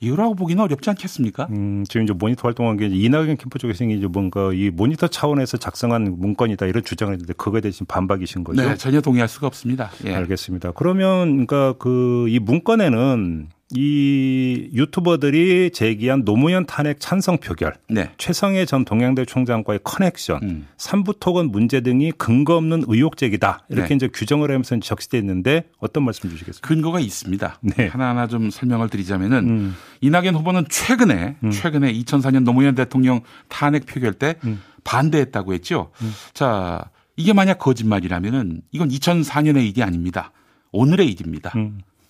이거라고 0.00 0.34
보기는 0.34 0.62
어렵지 0.62 0.90
않겠습니까? 0.90 1.46
음, 1.50 1.84
지금 1.88 2.04
이제 2.04 2.12
모니터 2.12 2.46
활동한 2.46 2.76
게 2.76 2.86
이낙연 2.86 3.38
캠프 3.38 3.58
쪽에서 3.58 3.84
이제 3.84 4.06
뭔가 4.06 4.52
이 4.52 4.68
모니터 4.70 5.08
차원에서 5.08 5.56
작성한 5.56 6.16
문건이다 6.18 6.66
이런 6.66 6.84
주장을 6.84 7.10
했는데 7.12 7.32
그거에 7.32 7.60
대해서 7.62 7.84
반박이신 7.86 8.44
거죠? 8.44 8.60
네, 8.60 8.76
전혀 8.76 9.00
동의할 9.00 9.28
수가 9.28 9.46
없습니다. 9.46 9.90
예. 10.04 10.14
알겠습니다. 10.14 10.72
그러면 10.72 11.46
그러니까 11.46 11.72
그 11.78 12.26
이 12.28 12.38
문건에는 12.38 13.48
이 13.70 14.68
유튜버들이 14.74 15.70
제기한 15.72 16.24
노무현 16.24 16.66
탄핵 16.66 17.00
찬성 17.00 17.38
표결, 17.38 17.74
네. 17.88 18.10
최성해 18.18 18.66
전 18.66 18.84
동양대 18.84 19.24
총장과의 19.24 19.80
커넥션, 19.82 20.42
음. 20.42 20.66
삼부토건 20.76 21.50
문제 21.50 21.80
등이 21.80 22.12
근거 22.12 22.56
없는 22.56 22.84
의혹 22.86 23.16
제기다 23.16 23.64
이렇게 23.70 23.88
네. 23.88 23.94
이제 23.94 24.08
규정을 24.08 24.50
하면서 24.50 24.78
적시돼 24.78 25.18
있는데 25.18 25.64
어떤 25.78 26.04
말씀 26.04 26.28
주시겠습니까? 26.28 26.68
근거가 26.68 27.00
있습니다. 27.00 27.58
네. 27.62 27.86
하나하나 27.86 28.26
좀 28.26 28.50
설명을 28.50 28.90
드리자면은 28.90 29.38
음. 29.48 29.76
이낙연 30.02 30.34
후보는 30.34 30.66
최근에 30.68 31.36
최근에 31.50 31.92
2004년 31.92 32.44
노무현 32.44 32.74
대통령 32.74 33.22
탄핵 33.48 33.86
표결 33.86 34.12
때 34.12 34.36
음. 34.44 34.60
반대했다고 34.84 35.54
했죠. 35.54 35.90
자, 36.34 36.90
이게 37.16 37.32
만약 37.32 37.58
거짓말이라면은 37.58 38.60
이건 38.72 38.88
2004년의 38.90 39.66
일이 39.68 39.82
아닙니다. 39.82 40.32
오늘의 40.72 41.10
일입니다. 41.10 41.52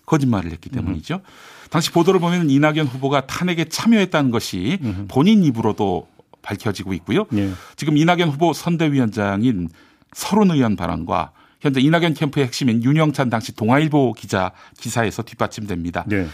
음. 0.04 0.06
거짓말을 0.06 0.50
했기 0.52 0.70
때문이죠. 0.70 1.20
당시 1.70 1.90
보도를 1.90 2.20
보면 2.20 2.50
이낙연 2.50 2.86
후보가 2.86 3.26
탄핵에 3.26 3.64
참여했다는 3.64 4.30
것이 4.30 4.78
본인 5.08 5.42
입으로도 5.42 6.06
밝혀지고 6.42 6.92
있고요. 6.94 7.26
예. 7.34 7.50
지금 7.74 7.96
이낙연 7.96 8.28
후보 8.28 8.52
선대위원장인 8.52 9.68
서른 10.12 10.50
의원 10.50 10.76
발언과 10.76 11.32
현재 11.60 11.80
이낙연 11.80 12.14
캠프의 12.14 12.46
핵심인 12.46 12.84
윤영찬 12.84 13.30
당시 13.30 13.52
동아일보 13.56 14.12
기자 14.12 14.52
기사에서 14.78 15.22
뒷받침됩니다. 15.22 16.04
네. 16.06 16.28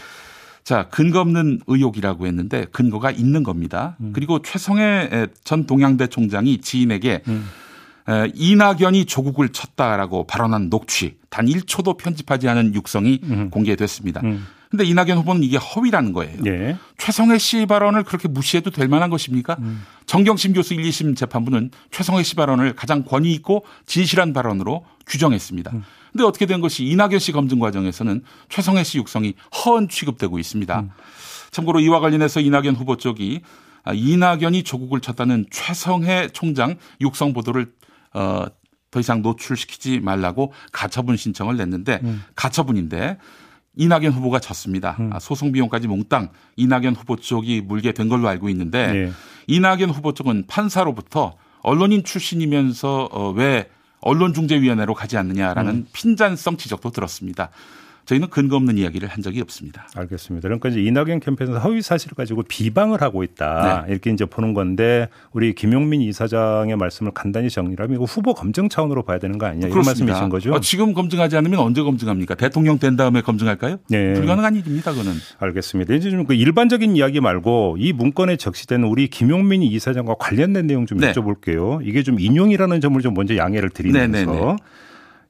자, 0.63 0.87
근거 0.91 1.21
없는 1.21 1.61
의혹이라고 1.65 2.27
했는데 2.27 2.65
근거가 2.71 3.09
있는 3.09 3.41
겁니다. 3.41 3.95
음. 4.01 4.11
그리고 4.13 4.41
최성해 4.41 5.27
전 5.43 5.65
동양대 5.65 6.07
총장이 6.07 6.59
지인에게 6.59 7.23
음. 7.27 7.49
이낙연이 8.33 9.05
조국을 9.05 9.49
쳤다라고 9.49 10.25
발언한 10.27 10.69
녹취 10.69 11.17
단 11.29 11.45
1초도 11.45 11.97
편집하지 11.97 12.47
않은 12.49 12.75
육성이 12.75 13.19
음. 13.23 13.49
공개됐습니다. 13.49 14.21
음. 14.23 14.45
근데 14.71 14.85
이낙연 14.85 15.17
후보는 15.17 15.43
이게 15.43 15.57
허위라는 15.57 16.13
거예요. 16.13 16.37
예. 16.45 16.77
최성해 16.97 17.37
씨 17.39 17.65
발언을 17.65 18.03
그렇게 18.03 18.29
무시해도 18.29 18.71
될 18.71 18.87
만한 18.87 19.09
것입니까? 19.09 19.57
음. 19.59 19.83
정경심 20.05 20.53
교수 20.53 20.73
1, 20.73 20.81
2심 20.83 21.15
재판부는 21.17 21.71
최성해 21.91 22.23
씨 22.23 22.35
발언을 22.35 22.73
가장 22.73 23.03
권위 23.03 23.33
있고 23.33 23.65
진실한 23.85 24.31
발언으로 24.31 24.85
규정했습니다. 25.07 25.71
음. 25.73 25.83
근데 26.13 26.23
어떻게 26.23 26.45
된 26.45 26.61
것이 26.61 26.85
이낙연 26.85 27.19
씨 27.19 27.33
검증 27.33 27.59
과정에서는 27.59 28.23
최성해 28.47 28.85
씨 28.85 28.97
육성이 28.97 29.33
허언 29.53 29.89
취급되고 29.89 30.39
있습니다. 30.39 30.79
음. 30.79 30.89
참고로 31.51 31.81
이와 31.81 31.99
관련해서 31.99 32.39
이낙연 32.39 32.75
후보 32.75 32.95
쪽이 32.95 33.41
아, 33.83 33.93
이낙연이 33.93 34.63
조국을 34.63 35.01
쳤다는 35.01 35.47
최성해 35.51 36.29
총장 36.29 36.75
육성 37.01 37.33
보도를 37.33 37.71
어, 38.13 38.45
더 38.91 38.99
이상 38.99 39.21
노출시키지 39.21 40.01
말라고 40.01 40.53
가처분 40.71 41.15
신청을 41.17 41.57
냈는데 41.57 42.01
음. 42.03 42.23
가처분인데 42.35 43.17
이낙연 43.77 44.11
후보가 44.11 44.39
졌습니다. 44.39 44.97
음. 44.99 45.11
아, 45.13 45.19
소송 45.19 45.51
비용까지 45.53 45.87
몽땅 45.87 46.29
이낙연 46.57 46.95
후보 46.95 47.15
쪽이 47.15 47.61
물게 47.61 47.93
된 47.93 48.09
걸로 48.09 48.27
알고 48.27 48.49
있는데 48.49 48.91
네. 48.91 49.11
이낙연 49.47 49.89
후보 49.91 50.13
쪽은 50.13 50.45
판사로부터 50.47 51.37
언론인 51.61 52.03
출신이면서 52.03 53.09
어, 53.11 53.31
왜 53.31 53.69
언론중재위원회로 54.01 54.93
가지 54.93 55.15
않느냐라는 55.17 55.73
음. 55.73 55.87
핀잔성 55.93 56.57
지적도 56.57 56.89
들었습니다. 56.89 57.49
저희는 58.11 58.29
근거 58.29 58.55
없는 58.57 58.77
이야기를 58.77 59.07
한 59.07 59.21
적이 59.21 59.41
없습니다. 59.41 59.87
알겠습니다. 59.95 60.47
그러니까 60.47 60.69
이제 60.69 60.81
이낙연 60.81 61.19
캠페인에서 61.19 61.59
허위 61.59 61.81
사실을 61.81 62.15
가지고 62.15 62.43
비방을 62.43 63.01
하고 63.01 63.23
있다 63.23 63.85
네. 63.87 63.91
이렇게 63.91 64.09
이제 64.11 64.25
보는 64.25 64.53
건데 64.53 65.07
우리 65.31 65.53
김용민 65.53 66.01
이사장의 66.01 66.75
말씀을 66.75 67.11
간단히 67.13 67.49
정리하면 67.49 67.95
이거 67.95 68.05
후보 68.05 68.33
검증 68.33 68.69
차원으로 68.69 69.03
봐야 69.03 69.17
되는 69.19 69.37
거 69.37 69.45
아니냐 69.45 69.67
이런 69.67 69.83
말씀이신 69.83 70.29
거죠? 70.29 70.53
어, 70.53 70.59
지금 70.59 70.93
검증하지 70.93 71.37
않으면 71.37 71.59
언제 71.59 71.81
검증합니까? 71.81 72.35
대통령 72.35 72.79
된 72.79 72.95
다음에 72.95 73.21
검증할까요? 73.21 73.77
네. 73.89 74.13
불가능한 74.13 74.55
일입니다. 74.55 74.91
그거는. 74.91 75.13
알겠습니다. 75.39 75.93
이제 75.93 76.09
좀 76.09 76.21
그 76.25 76.35
일반적인 76.35 76.95
이야기 76.95 77.19
말고 77.19 77.77
이 77.79 77.93
문건에 77.93 78.37
적시된 78.37 78.83
우리 78.83 79.07
김용민 79.07 79.63
이사장과 79.63 80.15
관련된 80.19 80.67
내용 80.67 80.85
좀 80.85 80.99
네. 80.99 81.11
여쭤볼게요. 81.11 81.79
이게 81.83 82.03
좀 82.03 82.19
인용이라는 82.19 82.79
점을 82.79 83.01
좀 83.01 83.13
먼저 83.13 83.35
양해를 83.35 83.69
드리면서. 83.71 84.07
네, 84.07 84.25
네, 84.25 84.31
네. 84.31 84.55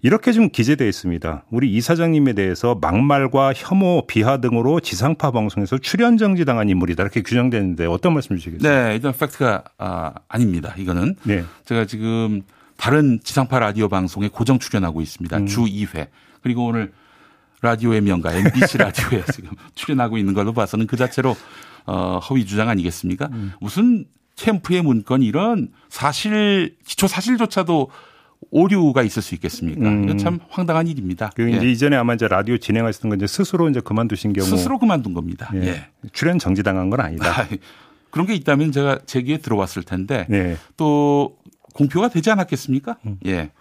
이렇게 0.04 0.32
좀 0.32 0.50
기재되어 0.50 0.88
있습니다. 0.88 1.46
우리 1.52 1.72
이사장님에 1.74 2.34
대해서 2.34 2.76
막말과 2.82 3.54
혐오, 3.56 4.08
비하 4.08 4.38
등으로 4.38 4.80
지상파 4.80 5.32
방송에서 5.32 5.78
출연 5.78 6.18
정지당한 6.18 6.70
인물이다. 6.70 7.04
이렇게 7.04 7.22
규정되는데 7.22 7.86
어떤 7.86 8.14
말씀 8.14 8.36
주시겠어요? 8.36 8.88
네, 8.88 8.96
일단 8.96 9.14
팩트가 9.14 9.64
아, 9.78 10.14
아닙니다. 10.28 10.74
이거는 10.78 11.16
네. 11.24 11.44
제가 11.66 11.86
지금 11.86 12.42
다른 12.78 13.20
지상파 13.24 13.60
라디오 13.60 13.90
방송에 13.90 14.28
고정 14.28 14.58
출연하고 14.58 15.02
있습니다. 15.02 15.38
음. 15.38 15.46
주 15.46 15.66
2회. 15.66 16.08
그리고 16.42 16.66
오늘 16.66 16.92
라디오의 17.62 18.02
명가 18.02 18.34
MBC 18.34 18.80
라디오에 18.80 19.24
지금 19.32 19.52
출연하고 19.76 20.18
있는 20.18 20.34
걸로 20.34 20.52
봐서는 20.52 20.88
그 20.88 20.98
자체로 20.98 21.36
어, 21.86 22.18
허위 22.18 22.46
주장 22.46 22.70
아니겠습니까? 22.70 23.30
음. 23.32 23.54
무슨 23.60 24.06
캠프의 24.36 24.82
문건 24.82 25.22
이런 25.22 25.70
사실 25.90 26.76
기초 26.86 27.06
사실조차도 27.06 27.92
오류가 28.52 29.02
있을 29.02 29.22
수 29.22 29.34
있겠습니까? 29.36 29.90
음. 29.90 30.18
참 30.18 30.40
황당한 30.50 30.88
일입니다. 30.88 31.32
그 31.36 31.50
이제 31.50 31.66
예. 31.66 31.72
이전에 31.72 31.96
아마 31.96 32.14
이제 32.14 32.28
라디오 32.28 32.58
진행하시던 32.58 33.10
건 33.10 33.18
이제 33.18 33.26
스스로 33.26 33.70
이제 33.70 33.80
그만두신 33.80 34.34
경우 34.34 34.46
스스로 34.46 34.78
그만둔 34.78 35.14
겁니다. 35.14 35.50
예. 35.56 35.68
예. 35.68 35.86
출연 36.12 36.38
정지당한 36.38 36.90
건 36.90 37.00
아니다. 37.00 37.30
아, 37.30 37.48
그런 38.12 38.28
게 38.28 38.36
있다면 38.36 38.74
제가 38.74 39.00
제기에 39.06 39.38
들어왔을 39.38 39.84
텐데 39.84 40.28
예. 40.32 40.58
또 40.76 41.38
공표가 41.74 42.10
되지 42.10 42.30
않았겠습니까? 42.30 42.98
음. 43.06 43.18
예. 43.26 43.52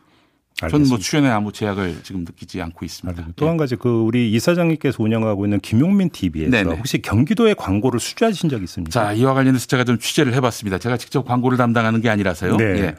저는 0.68 0.88
뭐 0.88 0.98
출연에 0.98 1.28
아무 1.28 1.52
제약을 1.52 2.00
지금 2.02 2.20
느끼지 2.20 2.60
않고 2.60 2.84
있습니다. 2.84 3.28
또한 3.36 3.54
예. 3.54 3.58
가지 3.58 3.76
그 3.76 3.88
우리 3.88 4.30
이사장님께서 4.32 5.02
운영하고 5.02 5.46
있는 5.46 5.60
김용민 5.60 6.10
TV에서 6.10 6.50
네네. 6.50 6.76
혹시 6.76 7.00
경기도의 7.00 7.54
광고를 7.54 8.00
수주하신 8.00 8.50
적 8.50 8.62
있습니까? 8.62 8.90
자 8.90 9.12
이와 9.12 9.34
관련해서 9.34 9.66
제가 9.66 9.84
좀 9.84 9.98
취재를 9.98 10.34
해봤습니다. 10.34 10.78
제가 10.78 10.96
직접 10.96 11.24
광고를 11.24 11.56
담당하는 11.56 12.00
게 12.00 12.10
아니라서요. 12.10 12.56
네. 12.56 12.64
예. 12.64 12.94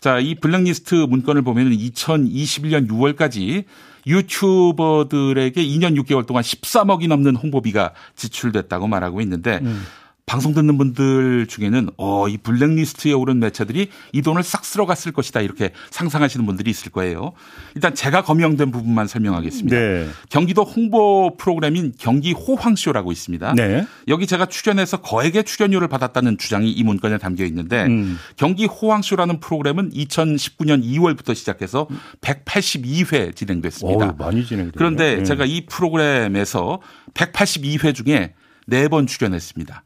자이 0.00 0.34
블랙리스트 0.34 0.94
문건을 0.94 1.42
보면 1.42 1.70
2021년 1.70 2.88
6월까지 2.88 3.64
유튜버들에게 4.06 5.62
2년 5.62 6.00
6개월 6.02 6.26
동안 6.26 6.42
13억이 6.42 7.08
넘는 7.08 7.36
홍보비가 7.36 7.92
지출됐다고 8.14 8.86
말하고 8.86 9.20
있는데 9.20 9.58
음. 9.62 9.84
방송 10.26 10.54
듣는 10.54 10.76
분들 10.76 11.46
중에는 11.46 11.90
어, 11.98 12.26
이 12.26 12.36
블랙리스트에 12.36 13.12
오른 13.12 13.38
매체들이 13.38 13.90
이 14.12 14.22
돈을 14.22 14.42
싹 14.42 14.64
쓸어갔을 14.64 15.12
것이다 15.12 15.40
이렇게 15.40 15.70
상상하시는 15.90 16.44
분들이 16.44 16.68
있을 16.68 16.90
거예요. 16.90 17.32
일단 17.76 17.94
제가 17.94 18.22
거명된 18.22 18.72
부분만 18.72 19.06
설명하겠습니다. 19.06 19.76
네. 19.76 20.08
경기도 20.28 20.64
홍보 20.64 21.36
프로그램인 21.36 21.92
경기 21.96 22.32
호황쇼라고 22.32 23.12
있습니다. 23.12 23.54
네. 23.54 23.86
여기 24.08 24.26
제가 24.26 24.46
출연해서 24.46 24.96
거액의 25.00 25.44
출연료를 25.44 25.86
받았다는 25.86 26.38
주장이 26.38 26.72
이 26.72 26.82
문건에 26.82 27.18
담겨 27.18 27.44
있는데 27.44 27.84
음. 27.84 28.18
경기 28.34 28.66
호황쇼라는 28.66 29.38
프로그램은 29.38 29.90
2019년 29.92 30.82
2월부터 30.82 31.36
시작해서 31.36 31.86
182회 32.22 33.36
진행됐습니다. 33.36 34.06
오, 34.06 34.12
많이 34.18 34.44
진행됐네요. 34.44 34.72
그런데 34.74 35.18
네. 35.18 35.22
제가 35.22 35.44
이 35.44 35.66
프로그램에서 35.66 36.80
182회 37.14 37.94
중에 37.94 38.34
4번 38.68 39.06
출연했습니다. 39.06 39.84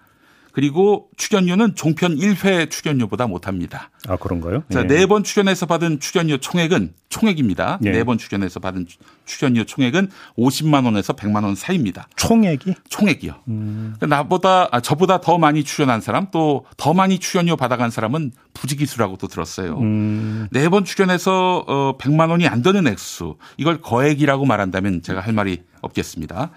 그리고 0.52 1.08
출연료는 1.16 1.74
종편 1.74 2.16
1회 2.16 2.70
출연료보다 2.70 3.26
못합니다. 3.26 3.90
아 4.08 4.16
그런가요? 4.16 4.64
자, 4.70 4.82
네. 4.82 4.98
네번 4.98 5.24
출연해서 5.24 5.66
받은 5.66 6.00
출연료 6.00 6.38
총액은 6.38 6.94
총액입니다. 7.08 7.78
네. 7.80 7.90
네번 7.90 8.18
출연해서 8.18 8.60
받은 8.60 8.86
출연료 9.26 9.64
총액은 9.64 10.08
50만 10.38 10.84
원에서 10.84 11.12
100만 11.14 11.44
원 11.44 11.54
사이입니다. 11.54 12.08
총액이? 12.16 12.74
총액이요. 12.88 13.34
음. 13.48 13.94
그러니까 13.96 14.16
나보다 14.16 14.68
아, 14.70 14.80
저보다 14.80 15.20
더 15.20 15.38
많이 15.38 15.64
출연한 15.64 16.00
사람 16.00 16.30
또 16.30 16.64
더 16.76 16.94
많이 16.94 17.18
출연료 17.18 17.56
받아간 17.56 17.90
사람은 17.90 18.32
부지기수라고도 18.54 19.26
들었어요. 19.28 19.78
음. 19.78 20.48
네번 20.50 20.84
출연해서 20.84 21.64
어 21.66 21.98
100만 21.98 22.30
원이 22.30 22.46
안 22.46 22.62
되는 22.62 22.86
액수 22.86 23.36
이걸 23.56 23.80
거액이라고 23.80 24.44
말한다면 24.46 25.02
제가 25.02 25.20
할 25.20 25.32
말이 25.32 25.62
없겠습니다. 25.82 26.50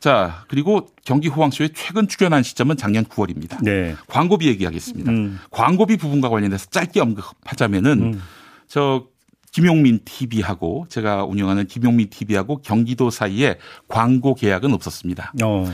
자, 0.00 0.44
그리고 0.48 0.88
경기 1.04 1.28
호황쇼에 1.28 1.70
최근 1.74 2.06
출연한 2.08 2.42
시점은 2.42 2.76
작년 2.76 3.04
9월입니다. 3.04 3.62
네. 3.62 3.96
광고비 4.06 4.46
얘기하겠습니다. 4.48 5.10
음. 5.10 5.38
광고비 5.50 5.96
부분과 5.96 6.28
관련해서 6.28 6.66
짧게 6.66 7.00
언급하자면은 7.00 8.02
음. 8.02 8.22
저 8.68 9.06
김용민 9.50 10.00
TV하고 10.04 10.86
제가 10.88 11.24
운영하는 11.24 11.66
김용민 11.66 12.10
TV하고 12.10 12.58
경기도 12.58 13.10
사이에 13.10 13.58
광고 13.88 14.34
계약은 14.34 14.72
없었습니다. 14.72 15.32
어. 15.42 15.64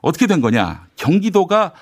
어떻게 0.00 0.26
된 0.26 0.40
거냐? 0.40 0.86
경기도가 0.96 1.72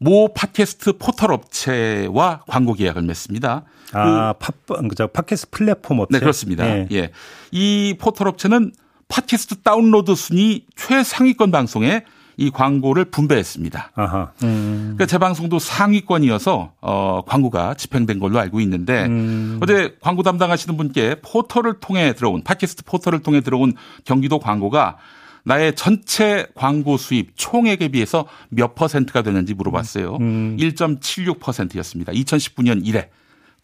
모 0.00 0.32
팟캐스트 0.34 0.98
포털 0.98 1.32
업체와 1.32 2.42
광고 2.46 2.72
계약을 2.72 3.02
맺습니다. 3.02 3.64
아, 3.92 4.34
그, 4.38 4.52
팟, 4.66 4.82
그죠. 4.88 5.06
팟캐스트 5.08 5.50
플랫폼 5.50 6.00
업체. 6.00 6.18
네, 6.18 6.20
그렇습니다. 6.20 6.64
네. 6.64 6.88
예. 6.92 7.10
이 7.52 7.96
포털 7.98 8.28
업체는 8.28 8.72
팟캐스트 9.08 9.62
다운로드 9.62 10.14
순위 10.14 10.64
최상위권 10.76 11.50
방송에 11.50 12.04
이 12.36 12.50
광고를 12.50 13.06
분배했습니다. 13.06 13.92
아하. 13.94 14.32
음. 14.42 14.94
그러니까 14.96 15.06
제 15.06 15.18
방송도 15.18 15.58
상위권이어서 15.58 16.72
어 16.80 17.22
광고가 17.26 17.74
집행된 17.74 18.18
걸로 18.18 18.38
알고 18.40 18.60
있는데 18.60 19.06
음. 19.06 19.60
어제 19.62 19.96
광고 20.00 20.22
담당하시는 20.22 20.76
분께 20.76 21.16
포털을 21.22 21.74
통해 21.80 22.12
들어온 22.12 22.42
팟캐스트 22.42 22.84
포털을 22.84 23.20
통해 23.20 23.40
들어온 23.40 23.74
경기도 24.04 24.40
광고가 24.40 24.96
나의 25.44 25.76
전체 25.76 26.46
광고 26.54 26.96
수입 26.96 27.32
총액에 27.36 27.88
비해서 27.88 28.26
몇 28.48 28.74
퍼센트가 28.74 29.22
되는지 29.22 29.54
물어봤어요. 29.54 30.16
음. 30.20 30.56
1.76%였습니다. 30.58 32.12
2019년 32.12 32.84
1회 32.84 33.08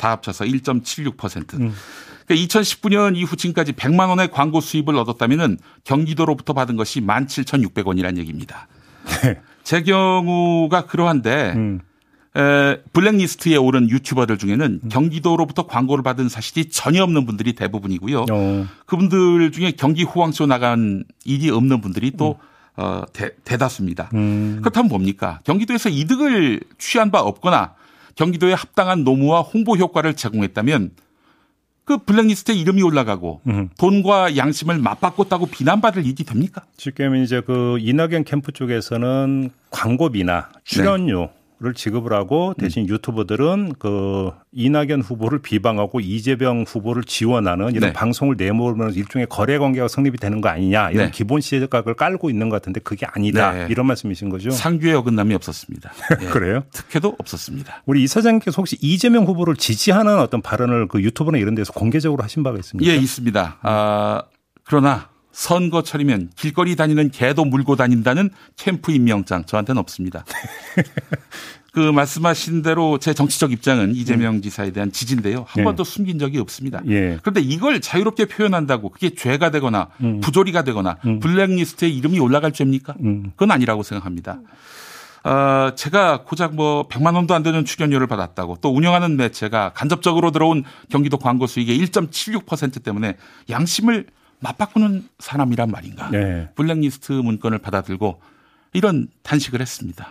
다 0.00 0.10
합쳐서 0.12 0.46
1.76%. 0.46 1.60
음. 1.60 1.74
그러니까 2.26 2.46
2019년 2.46 3.16
이후 3.16 3.36
지금까지 3.36 3.72
100만 3.72 4.08
원의 4.08 4.30
광고 4.30 4.60
수입을 4.60 4.96
얻었다면은 4.96 5.58
경기도로부터 5.84 6.54
받은 6.54 6.76
것이 6.76 7.00
17,600원이라는 7.00 8.16
얘기입니다. 8.18 8.66
네. 9.22 9.40
제 9.62 9.82
경우가 9.82 10.86
그러한데 10.86 11.52
음. 11.54 11.80
에, 12.36 12.80
블랙리스트에 12.92 13.56
오른 13.56 13.90
유튜버들 13.90 14.38
중에는 14.38 14.80
음. 14.82 14.88
경기도로부터 14.88 15.66
광고를 15.66 16.02
받은 16.02 16.28
사실이 16.28 16.70
전혀 16.70 17.02
없는 17.02 17.26
분들이 17.26 17.54
대부분이고요. 17.54 18.26
어. 18.30 18.66
그분들 18.86 19.50
중에 19.52 19.72
경기 19.72 20.04
호황쇼 20.04 20.46
나간 20.46 21.04
일이 21.24 21.50
없는 21.50 21.80
분들이 21.80 22.12
또 22.12 22.38
음. 22.40 22.82
어, 22.82 23.02
대, 23.12 23.32
대다수입니다. 23.44 24.10
음. 24.14 24.58
그렇다면 24.60 24.88
뭡니까? 24.88 25.40
경기도에서 25.44 25.88
이득을 25.88 26.60
취한 26.78 27.10
바 27.10 27.20
없거나 27.20 27.74
경기도에 28.14 28.52
합당한 28.52 29.04
노무와 29.04 29.40
홍보 29.40 29.76
효과를 29.76 30.14
제공했다면 30.14 30.90
그 31.84 31.98
블랙리스트에 31.98 32.54
이름이 32.54 32.82
올라가고 32.82 33.40
음. 33.48 33.68
돈과 33.78 34.36
양심을 34.36 34.78
맞바꿨다고 34.78 35.46
비난받을 35.46 36.06
일이 36.06 36.22
됩니까? 36.24 36.62
지금 36.76 37.16
이제 37.16 37.40
그 37.40 37.78
이낙연 37.80 38.24
캠프 38.24 38.52
쪽에서는 38.52 39.50
광고비나 39.70 40.50
출연료 40.62 41.20
네. 41.22 41.39
를 41.62 41.74
지급을 41.74 42.14
하고 42.14 42.54
대신 42.56 42.84
음. 42.84 42.88
유튜버들은 42.88 43.74
그 43.78 44.30
이낙연 44.50 45.02
후보를 45.02 45.40
비방하고 45.40 46.00
이재명 46.00 46.64
후보를 46.66 47.04
지원하는 47.04 47.74
이런 47.74 47.90
네. 47.90 47.92
방송을 47.92 48.36
내몰면서 48.38 48.98
일종의 48.98 49.26
거래 49.28 49.58
관계가 49.58 49.86
성립이 49.86 50.16
되는 50.16 50.40
거 50.40 50.48
아니냐 50.48 50.90
이런 50.90 51.06
네. 51.06 51.10
기본 51.10 51.42
시각을 51.42 51.92
깔고 51.92 52.30
있는 52.30 52.48
것 52.48 52.56
같은데 52.56 52.80
그게 52.80 53.04
아니다 53.04 53.52
네. 53.52 53.66
이런 53.68 53.86
말씀이신 53.88 54.30
거죠? 54.30 54.50
상규의 54.50 54.94
어긋남이 54.94 55.34
없었습니다. 55.34 55.92
예. 56.22 56.26
그래요? 56.28 56.64
특혜도 56.72 57.16
없었습니다. 57.18 57.82
우리 57.84 58.04
이사장님께서 58.04 58.56
혹시 58.56 58.78
이재명 58.80 59.26
후보를 59.26 59.54
지지하는 59.54 60.18
어떤 60.18 60.40
발언을 60.40 60.88
그 60.88 61.02
유튜브나 61.02 61.36
이런 61.36 61.54
데서 61.54 61.74
공개적으로 61.74 62.22
하신 62.22 62.42
바가 62.42 62.56
있습니까? 62.60 62.90
예, 62.90 62.96
있습니다. 62.96 63.58
아, 63.60 64.22
그러나 64.64 65.10
선거철이면 65.32 66.30
길거리 66.36 66.76
다니는 66.76 67.10
개도 67.10 67.44
물고 67.44 67.76
다닌다는 67.76 68.30
캠프 68.56 68.92
임명장 68.92 69.44
저한테는 69.44 69.78
없습니다. 69.80 70.24
그 71.72 71.78
말씀하신 71.78 72.62
대로 72.62 72.98
제 72.98 73.14
정치적 73.14 73.52
입장은 73.52 73.94
이재명 73.94 74.36
음. 74.36 74.42
지사에 74.42 74.72
대한 74.72 74.90
지지인데요. 74.90 75.44
한 75.46 75.60
예. 75.60 75.64
번도 75.64 75.84
숨긴 75.84 76.18
적이 76.18 76.38
없습니다. 76.38 76.80
예. 76.88 77.18
그런데 77.22 77.40
이걸 77.40 77.80
자유롭게 77.80 78.26
표현한다고 78.26 78.88
그게 78.90 79.14
죄가 79.14 79.50
되거나 79.52 79.88
음. 80.00 80.20
부조리가 80.20 80.64
되거나 80.64 80.96
음. 81.06 81.20
블랙리스트에 81.20 81.88
이름이 81.88 82.18
올라갈 82.18 82.50
죄입니까? 82.52 82.96
음. 83.00 83.30
그건 83.36 83.52
아니라고 83.52 83.84
생각합니다. 83.84 84.40
어, 85.22 85.74
제가 85.76 86.24
고작 86.24 86.54
뭐 86.54 86.88
100만 86.88 87.14
원도 87.14 87.34
안 87.34 87.42
되는 87.42 87.64
출연료를 87.64 88.06
받았다고 88.06 88.58
또 88.62 88.74
운영하는 88.74 89.16
매체가 89.16 89.72
간접적으로 89.74 90.30
들어온 90.30 90.64
경기도 90.88 91.18
광고 91.18 91.46
수익의 91.46 91.78
1.76% 91.78 92.82
때문에 92.82 93.16
양심을 93.48 94.06
맞바꾸는 94.40 95.08
사람이란 95.18 95.70
말인가. 95.70 96.10
네. 96.10 96.48
블랙리스트 96.54 97.12
문건을 97.12 97.58
받아들고 97.58 98.20
이런 98.72 99.08
단식을 99.22 99.60
했습니다. 99.60 100.10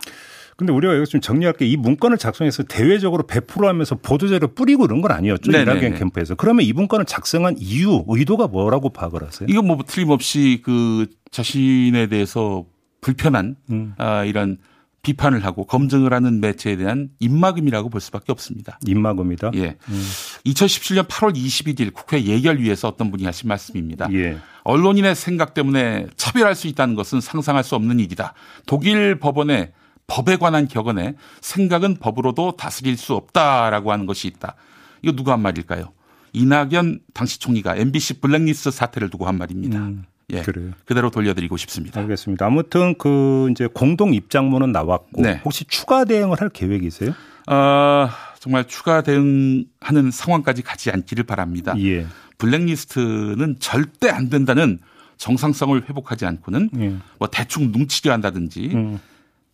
근데 0.58 0.74
우리가 0.74 0.94
여기서 0.96 1.12
좀 1.12 1.22
정리할 1.22 1.54
게 1.54 1.66
이 1.66 1.78
문건을 1.78 2.18
작성해서 2.18 2.64
대외적으로 2.64 3.26
배포하면서 3.26 3.96
보도자료 3.96 4.54
뿌리고 4.54 4.86
이런 4.86 5.00
건 5.02 5.12
아니었죠. 5.12 5.52
이낙연 5.52 5.96
캠프에서. 5.96 6.36
그러면 6.36 6.66
이 6.66 6.74
문건을 6.74 7.06
작성한 7.06 7.56
이유, 7.60 8.04
의도가 8.08 8.48
뭐라고 8.48 8.90
파악을 8.90 9.24
하세요? 9.24 9.48
이건 9.50 9.68
뭐 9.68 9.78
틀림없이 9.88 10.62
그 10.64 11.08
자신에 11.32 12.08
대해서 12.08 12.66
불편한 13.02 13.56
음. 13.70 13.94
아, 13.98 14.26
이런 14.26 14.58
비판을 15.02 15.46
하고 15.46 15.66
검증을 15.66 16.14
하는 16.14 16.42
매체에 16.42 16.76
대한 16.76 17.10
입막음이라고 17.20 17.90
볼 17.90 18.02
수밖에 18.02 18.32
없습니다. 18.32 18.80
입막음이다. 18.86 19.52
예. 19.56 19.78
음. 19.88 20.10
2017년 20.46 21.08
8월 21.08 21.36
21일 21.36 21.94
국회 21.94 22.24
예결위에서 22.24 22.90
어떤 22.90 23.10
분이 23.12 23.24
하신 23.26 23.48
말씀입니다. 23.48 24.12
예. 24.14 24.38
언론인의 24.64 25.16
생각 25.16 25.54
때문에 25.54 26.08
차별할 26.18 26.56
수 26.56 26.68
있다는 26.68 26.96
것은 26.96 27.22
상상할 27.22 27.64
수 27.64 27.76
없는 27.76 28.00
일이다. 28.00 28.34
독일 28.66 29.20
법원의 29.20 29.72
법에 30.08 30.38
관한 30.38 30.68
격언에 30.68 31.16
생각은 31.40 31.98
법으로도 31.98 32.58
다스릴 32.58 32.98
수 32.98 33.14
없다라고 33.14 33.92
하는 33.92 34.06
것이 34.06 34.28
있다. 34.28 34.56
이거 35.02 35.14
누가 35.14 35.34
한 35.34 35.42
말일까요? 35.42 35.94
이낙연 36.34 37.00
당시 37.14 37.40
총리가 37.40 37.76
MBC 37.76 38.20
블랙리스트 38.20 38.72
사태를 38.72 39.10
두고 39.10 39.28
한 39.28 39.38
말입니다. 39.38 39.80
음. 39.80 40.06
예. 40.32 40.42
그래요. 40.42 40.72
그대로 40.86 41.10
돌려드리고 41.10 41.58
싶습니다. 41.58 42.00
알겠습니다. 42.02 42.46
아무튼 42.46 42.96
그 42.98 43.50
이제 43.52 43.68
공동 43.68 44.14
입장문은 44.14 44.72
나왔고 44.72 45.22
네. 45.22 45.42
혹시 45.44 45.66
추가 45.66 46.06
대응을 46.06 46.40
할 46.40 46.50
계획이세요? 46.50 47.14
어, 47.48 48.10
정말 48.40 48.68
추가 48.68 49.02
대응하는 49.02 50.12
상황까지 50.12 50.62
가지 50.62 50.92
않기를 50.92 51.24
바랍니다. 51.24 51.74
예. 51.80 52.06
블랙리스트는 52.38 53.58
절대 53.60 54.10
안 54.10 54.30
된다는 54.30 54.80
정상성을 55.18 55.90
회복하지 55.90 56.26
않고는 56.26 56.70
예. 56.80 56.96
뭐 57.18 57.28
대충 57.30 57.72
눈치려 57.72 58.14
한다든지 58.14 58.72
음. 58.74 59.00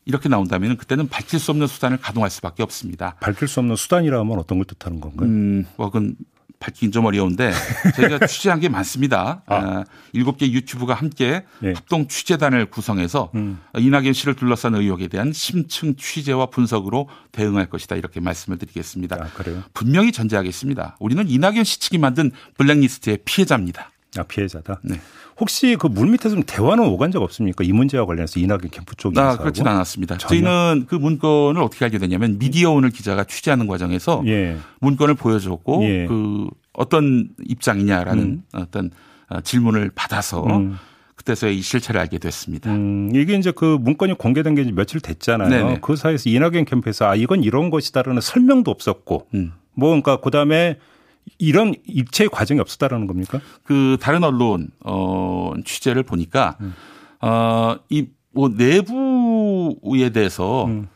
이렇게 0.06 0.30
나온다면 0.30 0.78
그때는 0.78 1.08
밝힐 1.08 1.40
수 1.40 1.50
없는 1.52 1.66
수단을 1.66 1.98
가동할 1.98 2.30
수밖에 2.30 2.62
없습니다. 2.62 3.16
밝힐 3.20 3.48
수 3.48 3.60
없는 3.60 3.76
수단이라면 3.76 4.38
어떤 4.38 4.60
걸 4.60 4.66
뜻하는 4.66 5.02
건가요? 5.02 5.28
음, 5.28 5.66
뭐 5.78 5.90
그건 5.90 6.16
밝히긴 6.66 6.92
좀 6.92 7.06
어려운데 7.06 7.52
저희가 7.96 8.26
취재한 8.28 8.60
게 8.60 8.70
많습니다. 8.70 9.44
아. 9.46 9.84
7개 10.16 10.44
아, 10.44 10.52
유튜브가 10.52 10.94
함께 10.94 11.44
네. 11.60 11.74
합동 11.74 12.08
취재단을 12.08 12.66
구성해서 12.68 13.32
음. 13.36 13.60
이낙연 13.78 14.14
씨를 14.14 14.34
둘러싼 14.36 14.74
의혹에 14.74 15.08
대한 15.08 15.32
심층 15.32 15.96
취재와 15.96 16.48
분석으로 16.48 17.08
대응할 17.32 17.68
것이다 17.68 17.96
이렇게 17.96 18.20
말씀을 18.20 18.58
드리겠습니다. 18.58 19.18
아, 19.20 19.30
분명히 19.74 20.12
전제하겠습니다. 20.12 20.98
우리는 21.00 21.30
이낙연 21.30 21.64
씨 21.64 21.80
측이 21.80 21.98
만든 22.00 22.32
블랙리스트의 22.58 23.20
피해자입니다. 23.26 23.92
아, 24.18 24.24
피해자다? 24.24 24.80
네. 24.84 25.00
혹시 25.40 25.76
그 25.78 25.88
물 25.90 26.08
밑에서 26.10 26.36
좀 26.36 26.44
대화는 26.46 26.86
오간 26.86 27.12
적 27.12 27.22
없습니까? 27.22 27.64
이 27.64 27.72
문제와 27.74 28.06
관련해서 28.06 28.40
이낙연 28.40 28.70
캠프 28.72 28.96
쪽에서. 28.96 29.22
아, 29.22 29.38
그렇지는 29.38 29.72
않았습니다. 29.72 30.18
전혀? 30.18 30.30
저희는 30.30 30.86
그 30.88 30.96
문건을 30.96 31.62
어떻게 31.62 31.86
알게 31.86 31.98
됐냐면 31.98 32.38
미디어 32.40 32.72
오늘 32.72 32.90
기자가 32.90 33.24
취재하는 33.26 33.68
과정에서 33.68 34.24
예. 34.28 34.58
문건을 34.80 35.16
보여줬고 35.16 35.84
예. 35.84 36.06
그 36.08 36.48
어떤 36.74 37.30
입장이냐라는 37.46 38.24
음. 38.24 38.44
어떤 38.54 38.92
어, 39.30 39.42
질문을 39.42 39.92
받아서 39.96 40.46
음. 40.46 40.78
그때서야 41.16 41.50
이 41.52 41.62
실체를 41.62 42.00
알게 42.02 42.18
됐습니다. 42.20 42.72
음, 42.72 43.12
이게 43.16 43.36
이제 43.36 43.52
그 43.56 43.78
문건이 43.82 44.14
공개된 44.16 44.54
게 44.56 44.64
며칠 44.72 45.00
됐잖아요. 45.00 45.50
네네. 45.50 45.80
그 45.82 45.96
사이에서 45.96 46.30
이낙연 46.30 46.66
캠프에서 46.66 47.08
아 47.08 47.16
이건 47.16 47.44
이런 47.44 47.70
것이다라는 47.70 48.22
설명도 48.22 48.70
없었고 48.70 49.28
음. 49.34 49.54
뭐 49.74 49.90
그러니까 49.90 50.18
그 50.22 50.30
다음에 50.30 50.78
이런 51.38 51.74
입체 51.86 52.28
과정이 52.28 52.60
없었다라는 52.60 53.08
겁니까? 53.08 53.42
그 53.64 53.98
다른 54.00 54.24
언론 54.24 54.70
어 54.84 55.54
취재를 55.66 56.04
보니까 56.04 56.58
음. 56.62 56.74
어이 57.22 58.08
뭐 58.32 58.50
내부에 58.50 60.10
대해서 60.10 60.66
음. 60.66 60.88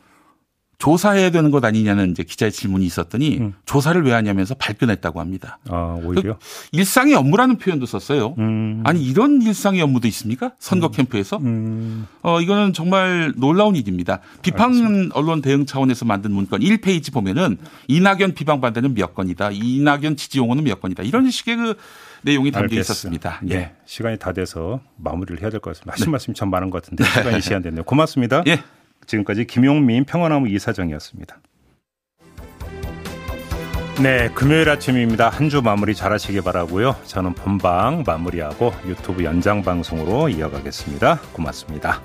조사해야 0.80 1.30
되는 1.30 1.50
것 1.50 1.62
아니냐는 1.62 2.10
이제 2.10 2.22
기자의 2.22 2.50
질문이 2.50 2.86
있었더니 2.86 3.36
음. 3.38 3.54
조사를 3.66 4.02
왜 4.02 4.12
하냐면서 4.12 4.54
발끈했다고 4.54 5.20
합니다. 5.20 5.58
아, 5.68 5.98
오히려? 6.02 6.38
그 6.38 6.44
일상의 6.72 7.14
업무라는 7.14 7.58
표현도 7.58 7.84
썼어요. 7.84 8.34
음. 8.38 8.82
아니, 8.84 9.04
이런 9.04 9.42
일상의 9.42 9.82
업무도 9.82 10.08
있습니까? 10.08 10.52
선거 10.58 10.86
음. 10.86 10.92
캠프에서? 10.92 11.36
음. 11.36 12.06
어, 12.22 12.40
이거는 12.40 12.72
정말 12.72 13.32
놀라운 13.36 13.76
일입니다. 13.76 14.20
비판 14.40 14.70
알겠습니다. 14.72 15.14
언론 15.18 15.42
대응 15.42 15.66
차원에서 15.66 16.06
만든 16.06 16.32
문건 16.32 16.60
1페이지 16.60 17.12
보면은 17.12 17.58
이낙연 17.88 18.32
비방 18.34 18.62
반대는 18.62 18.94
몇 18.94 19.14
건이다. 19.14 19.50
이낙연 19.52 20.16
지지 20.16 20.38
용어는 20.38 20.64
몇 20.64 20.80
건이다. 20.80 21.02
이런 21.02 21.30
식의 21.30 21.56
그 21.56 21.74
내용이 22.22 22.50
담겨. 22.52 22.80
있었습니다. 22.80 23.42
예. 23.50 23.54
예. 23.54 23.72
시간이 23.84 24.18
다 24.18 24.32
돼서 24.32 24.80
마무리를 24.96 25.42
해야 25.42 25.50
될 25.50 25.60
것 25.60 25.72
같습니다. 25.72 25.92
하신 25.92 26.06
네. 26.06 26.10
말씀이 26.12 26.34
참 26.34 26.48
많은 26.48 26.70
것 26.70 26.82
같은데 26.82 27.04
시간이 27.04 27.40
시간됐네요. 27.42 27.84
고맙습니다. 27.84 28.42
예. 28.46 28.62
지금까지 29.06 29.46
김용민 29.46 30.04
평화나무 30.04 30.48
이사장이었습니다. 30.48 31.38
네, 34.02 34.30
금요일 34.34 34.70
아침입니다. 34.70 35.28
한 35.28 35.50
주 35.50 35.60
마무리 35.60 35.94
잘 35.94 36.12
하시기 36.12 36.40
바라고요. 36.40 36.96
저는 37.04 37.34
본방 37.34 38.04
마무리하고 38.06 38.72
유튜브 38.86 39.24
연장 39.24 39.62
방송으로 39.62 40.28
이어가겠습니다. 40.30 41.20
고맙습니다. 41.32 42.00